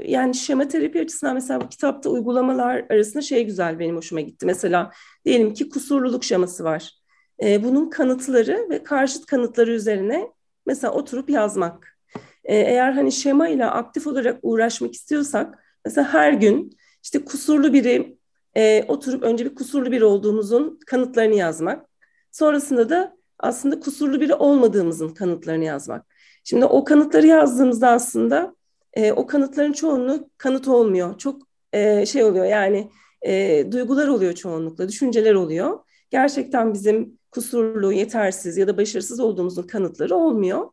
yani 0.06 0.34
şema 0.34 0.68
terapi 0.68 1.00
açısından 1.00 1.34
mesela 1.34 1.60
bu 1.60 1.68
kitapta 1.68 2.10
uygulamalar 2.10 2.86
arasında 2.90 3.22
şey 3.22 3.44
güzel 3.44 3.78
benim 3.78 3.96
hoşuma 3.96 4.20
gitti. 4.20 4.46
Mesela 4.46 4.90
diyelim 5.24 5.54
ki 5.54 5.68
kusurluluk 5.68 6.24
şeması 6.24 6.64
var 6.64 7.03
e, 7.42 7.64
bunun 7.64 7.90
kanıtları 7.90 8.66
ve 8.70 8.82
karşıt 8.82 9.26
kanıtları 9.26 9.70
üzerine 9.72 10.30
mesela 10.66 10.92
oturup 10.92 11.30
yazmak. 11.30 11.98
E, 12.44 12.56
eğer 12.56 12.92
hani 12.92 13.12
şema 13.12 13.48
ile 13.48 13.66
aktif 13.66 14.06
olarak 14.06 14.38
uğraşmak 14.42 14.94
istiyorsak 14.94 15.58
mesela 15.84 16.14
her 16.14 16.32
gün 16.32 16.76
işte 17.02 17.24
kusurlu 17.24 17.72
biri 17.72 18.18
e, 18.56 18.84
oturup 18.88 19.22
önce 19.22 19.44
bir 19.44 19.54
kusurlu 19.54 19.92
biri 19.92 20.04
olduğumuzun 20.04 20.78
kanıtlarını 20.86 21.34
yazmak. 21.34 21.86
Sonrasında 22.32 22.90
da 22.90 23.16
aslında 23.38 23.80
kusurlu 23.80 24.20
biri 24.20 24.34
olmadığımızın 24.34 25.08
kanıtlarını 25.08 25.64
yazmak. 25.64 26.06
Şimdi 26.44 26.64
o 26.64 26.84
kanıtları 26.84 27.26
yazdığımızda 27.26 27.88
aslında 27.88 28.54
e, 28.94 29.12
o 29.12 29.26
kanıtların 29.26 29.72
çoğunluğu 29.72 30.30
kanıt 30.38 30.68
olmuyor. 30.68 31.18
Çok 31.18 31.42
e, 31.72 32.06
şey 32.06 32.24
oluyor 32.24 32.44
yani 32.44 32.90
e, 33.22 33.64
duygular 33.72 34.08
oluyor 34.08 34.32
çoğunlukla, 34.32 34.88
düşünceler 34.88 35.34
oluyor. 35.34 35.78
Gerçekten 36.10 36.74
bizim 36.74 37.18
kusurlu, 37.30 37.92
yetersiz 37.92 38.56
ya 38.56 38.68
da 38.68 38.76
başarısız 38.76 39.20
olduğumuzun 39.20 39.62
kanıtları 39.62 40.16
olmuyor. 40.16 40.70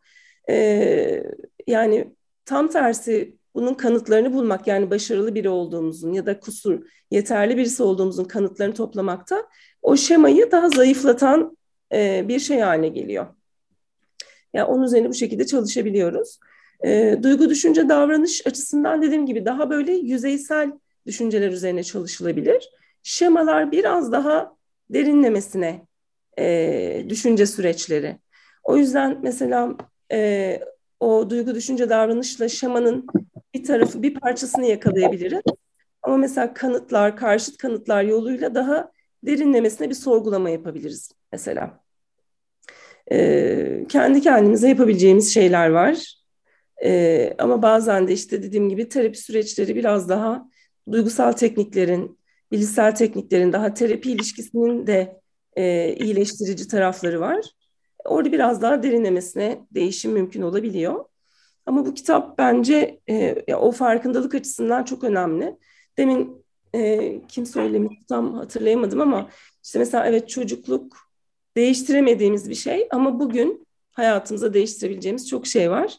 E, 0.49 1.23
yani 1.67 2.15
tam 2.45 2.67
tersi 2.67 3.37
bunun 3.55 3.73
kanıtlarını 3.73 4.33
bulmak 4.33 4.67
yani 4.67 4.89
başarılı 4.89 5.35
biri 5.35 5.49
olduğumuzun 5.49 6.13
ya 6.13 6.25
da 6.25 6.39
kusur, 6.39 6.85
yeterli 7.11 7.57
birisi 7.57 7.83
olduğumuzun 7.83 8.23
kanıtlarını 8.23 8.73
toplamakta 8.73 9.47
o 9.81 9.97
şemayı 9.97 10.51
daha 10.51 10.69
zayıflatan 10.69 11.57
e, 11.93 12.25
bir 12.27 12.39
şey 12.39 12.59
haline 12.59 12.87
geliyor. 12.87 13.27
Yani 14.53 14.65
onun 14.65 14.83
üzerine 14.83 15.09
bu 15.09 15.13
şekilde 15.13 15.45
çalışabiliyoruz. 15.45 16.39
E, 16.85 17.19
duygu, 17.23 17.49
düşünce, 17.49 17.89
davranış 17.89 18.47
açısından 18.47 19.01
dediğim 19.01 19.25
gibi 19.25 19.45
daha 19.45 19.69
böyle 19.69 19.93
yüzeysel 19.93 20.71
düşünceler 21.05 21.51
üzerine 21.51 21.83
çalışılabilir. 21.83 22.69
Şemalar 23.03 23.71
biraz 23.71 24.11
daha 24.11 24.55
derinlemesine 24.93 25.87
e, 26.39 27.05
düşünce 27.09 27.45
süreçleri. 27.45 28.19
O 28.63 28.77
yüzden 28.77 29.19
mesela 29.23 29.75
e, 30.11 30.59
o 30.99 31.29
duygu, 31.29 31.55
düşünce, 31.55 31.89
davranışla 31.89 32.49
şemanın 32.49 33.07
bir 33.53 33.63
tarafı, 33.63 34.03
bir 34.03 34.13
parçasını 34.13 34.65
yakalayabiliriz. 34.65 35.41
Ama 36.01 36.17
mesela 36.17 36.53
kanıtlar, 36.53 37.17
karşıt 37.17 37.57
kanıtlar 37.57 38.03
yoluyla 38.03 38.55
daha 38.55 38.91
derinlemesine 39.23 39.89
bir 39.89 39.95
sorgulama 39.95 40.49
yapabiliriz 40.49 41.11
mesela. 41.31 41.83
Ee, 43.11 43.85
kendi 43.89 44.21
kendimize 44.21 44.69
yapabileceğimiz 44.69 45.33
şeyler 45.33 45.69
var. 45.69 46.15
Ee, 46.83 47.33
ama 47.37 47.61
bazen 47.61 48.07
de 48.07 48.13
işte 48.13 48.43
dediğim 48.43 48.69
gibi 48.69 48.89
terapi 48.89 49.17
süreçleri 49.17 49.75
biraz 49.75 50.09
daha 50.09 50.49
duygusal 50.91 51.31
tekniklerin, 51.31 52.19
bilişsel 52.51 52.95
tekniklerin 52.95 53.53
daha 53.53 53.73
terapi 53.73 54.11
ilişkisinin 54.11 54.87
de 54.87 55.21
e, 55.57 55.95
iyileştirici 55.95 56.67
tarafları 56.67 57.19
var. 57.19 57.45
Orada 58.05 58.31
biraz 58.31 58.61
daha 58.61 58.83
derinlemesine 58.83 59.65
değişim 59.71 60.11
mümkün 60.11 60.41
olabiliyor. 60.41 61.05
Ama 61.65 61.85
bu 61.85 61.93
kitap 61.93 62.37
bence 62.37 62.99
e, 63.09 63.55
o 63.55 63.71
farkındalık 63.71 64.35
açısından 64.35 64.83
çok 64.83 65.03
önemli. 65.03 65.57
Demin 65.97 66.45
e, 66.75 67.21
kim 67.27 67.45
söylemişti 67.45 68.05
tam 68.09 68.33
hatırlayamadım 68.33 69.01
ama 69.01 69.29
işte 69.63 69.79
mesela 69.79 70.05
evet 70.05 70.29
çocukluk 70.29 70.97
değiştiremediğimiz 71.57 72.49
bir 72.49 72.55
şey 72.55 72.87
ama 72.91 73.19
bugün 73.19 73.67
hayatımıza 73.91 74.53
değiştirebileceğimiz 74.53 75.29
çok 75.29 75.47
şey 75.47 75.71
var. 75.71 75.97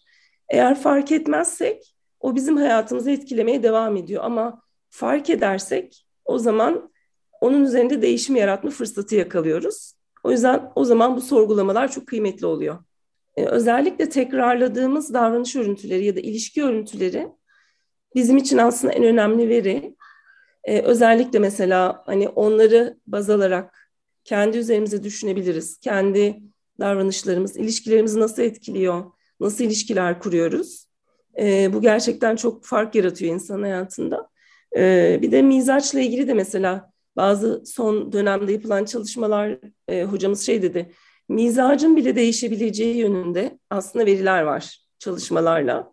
Eğer 0.48 0.80
fark 0.80 1.12
etmezsek 1.12 1.94
o 2.20 2.34
bizim 2.34 2.56
hayatımızı 2.56 3.10
etkilemeye 3.10 3.62
devam 3.62 3.96
ediyor 3.96 4.24
ama 4.24 4.62
fark 4.90 5.30
edersek 5.30 6.06
o 6.32 6.38
zaman 6.38 6.90
onun 7.40 7.64
üzerinde 7.64 8.02
değişim 8.02 8.36
yaratma 8.36 8.70
fırsatı 8.70 9.14
yakalıyoruz. 9.14 9.94
O 10.24 10.30
yüzden 10.30 10.72
o 10.74 10.84
zaman 10.84 11.16
bu 11.16 11.20
sorgulamalar 11.20 11.92
çok 11.92 12.06
kıymetli 12.06 12.46
oluyor. 12.46 12.78
Ee, 13.36 13.44
özellikle 13.44 14.08
tekrarladığımız 14.08 15.14
davranış 15.14 15.56
örüntüleri 15.56 16.04
ya 16.04 16.16
da 16.16 16.20
ilişki 16.20 16.64
örüntüleri 16.64 17.28
bizim 18.14 18.36
için 18.36 18.58
aslında 18.58 18.92
en 18.92 19.04
önemli 19.04 19.48
veri. 19.48 19.96
Ee, 20.64 20.80
özellikle 20.82 21.38
mesela 21.38 22.02
hani 22.06 22.28
onları 22.28 22.98
baz 23.06 23.30
alarak 23.30 23.90
kendi 24.24 24.58
üzerimize 24.58 25.04
düşünebiliriz. 25.04 25.78
Kendi 25.80 26.42
davranışlarımız, 26.80 27.56
ilişkilerimizi 27.56 28.20
nasıl 28.20 28.42
etkiliyor, 28.42 29.04
nasıl 29.40 29.64
ilişkiler 29.64 30.20
kuruyoruz. 30.20 30.86
Ee, 31.38 31.72
bu 31.72 31.80
gerçekten 31.80 32.36
çok 32.36 32.64
fark 32.64 32.94
yaratıyor 32.94 33.34
insan 33.34 33.62
hayatında. 33.62 34.31
Ee, 34.76 35.18
bir 35.22 35.32
de 35.32 35.42
mizaçla 35.42 36.00
ilgili 36.00 36.28
de 36.28 36.34
mesela 36.34 36.92
bazı 37.16 37.62
son 37.66 38.12
dönemde 38.12 38.52
yapılan 38.52 38.84
çalışmalar 38.84 39.58
e, 39.88 40.04
hocamız 40.04 40.46
şey 40.46 40.62
dedi. 40.62 40.92
Mizacın 41.28 41.96
bile 41.96 42.16
değişebileceği 42.16 42.96
yönünde 42.96 43.58
aslında 43.70 44.06
veriler 44.06 44.42
var 44.42 44.78
çalışmalarla. 44.98 45.92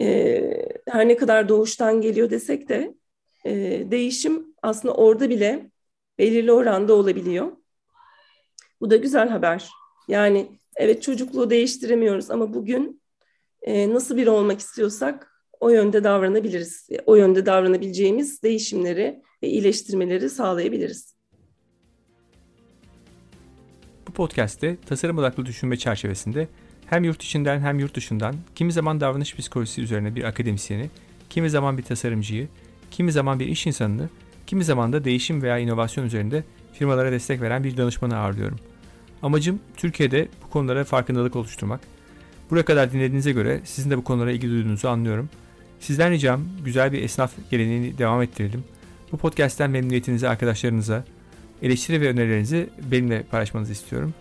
E, 0.00 0.40
her 0.88 1.08
ne 1.08 1.16
kadar 1.16 1.48
doğuştan 1.48 2.00
geliyor 2.00 2.30
desek 2.30 2.68
de 2.68 2.94
e, 3.44 3.52
değişim 3.90 4.54
aslında 4.62 4.94
orada 4.94 5.30
bile 5.30 5.70
belirli 6.18 6.52
oranda 6.52 6.94
olabiliyor. 6.94 7.52
Bu 8.80 8.90
da 8.90 8.96
güzel 8.96 9.28
haber. 9.28 9.70
Yani 10.08 10.58
evet 10.76 11.02
çocukluğu 11.02 11.50
değiştiremiyoruz 11.50 12.30
ama 12.30 12.54
bugün 12.54 13.02
e, 13.62 13.94
nasıl 13.94 14.16
biri 14.16 14.30
olmak 14.30 14.60
istiyorsak 14.60 15.33
o 15.64 15.70
yönde 15.70 16.04
davranabiliriz. 16.04 16.88
O 17.06 17.16
yönde 17.16 17.46
davranabileceğimiz 17.46 18.42
değişimleri 18.42 19.22
ve 19.42 19.48
iyileştirmeleri 19.48 20.30
sağlayabiliriz. 20.30 21.14
Bu 24.08 24.12
podcast'te 24.12 24.76
tasarım 24.86 25.18
odaklı 25.18 25.46
düşünme 25.46 25.76
çerçevesinde 25.76 26.48
hem 26.86 27.04
yurt 27.04 27.22
içinden 27.22 27.60
hem 27.60 27.78
yurt 27.78 27.96
dışından 27.96 28.34
kimi 28.54 28.72
zaman 28.72 29.00
davranış 29.00 29.36
psikolojisi 29.36 29.82
üzerine 29.82 30.14
bir 30.14 30.24
akademisyeni, 30.24 30.90
kimi 31.30 31.50
zaman 31.50 31.78
bir 31.78 31.82
tasarımcıyı, 31.82 32.48
kimi 32.90 33.12
zaman 33.12 33.40
bir 33.40 33.46
iş 33.46 33.66
insanını, 33.66 34.08
kimi 34.46 34.64
zaman 34.64 34.92
da 34.92 35.04
değişim 35.04 35.42
veya 35.42 35.58
inovasyon 35.58 36.04
üzerinde 36.04 36.44
firmalara 36.72 37.12
destek 37.12 37.40
veren 37.40 37.64
bir 37.64 37.76
danışmanı 37.76 38.16
ağırlıyorum. 38.16 38.58
Amacım 39.22 39.60
Türkiye'de 39.76 40.28
bu 40.44 40.50
konulara 40.50 40.84
farkındalık 40.84 41.36
oluşturmak. 41.36 41.80
Buraya 42.50 42.64
kadar 42.64 42.92
dinlediğinize 42.92 43.32
göre 43.32 43.60
sizin 43.64 43.90
de 43.90 43.98
bu 43.98 44.04
konulara 44.04 44.32
ilgi 44.32 44.50
duyduğunuzu 44.50 44.88
anlıyorum. 44.88 45.28
Sizden 45.80 46.10
ricam 46.10 46.40
güzel 46.64 46.92
bir 46.92 47.02
esnaf 47.02 47.32
geleneğini 47.50 47.98
devam 47.98 48.22
ettirelim. 48.22 48.64
Bu 49.12 49.16
podcast'ten 49.16 49.70
memnuniyetinizi 49.70 50.28
arkadaşlarınıza, 50.28 51.04
eleştiri 51.62 52.00
ve 52.00 52.08
önerilerinizi 52.08 52.70
benimle 52.90 53.22
paylaşmanızı 53.22 53.72
istiyorum. 53.72 54.14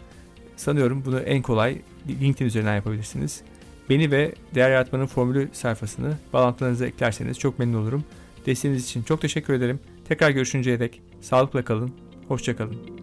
Sanıyorum 0.56 1.04
bunu 1.06 1.20
en 1.20 1.42
kolay 1.42 1.82
LinkedIn 2.22 2.46
üzerinden 2.46 2.76
yapabilirsiniz. 2.76 3.42
Beni 3.90 4.12
ve 4.12 4.34
Değer 4.56 4.72
Yaratmanın 4.72 5.06
Formülü 5.06 5.50
sayfasını 5.54 6.18
bağlantılarınıza 6.34 6.86
eklerseniz 6.86 7.40
çok 7.40 7.60
memnun 7.60 7.82
olurum. 7.82 8.04
Desteğiniz 8.46 8.84
için 8.84 9.04
çok 9.04 9.22
teşekkür 9.22 9.54
ederim. 9.54 9.80
Tekrar 10.08 10.30
görüşünceye 10.30 10.80
dek 10.80 11.02
sağlıkla 11.22 11.66
kalın, 11.66 11.92
hoşçakalın. 12.28 13.03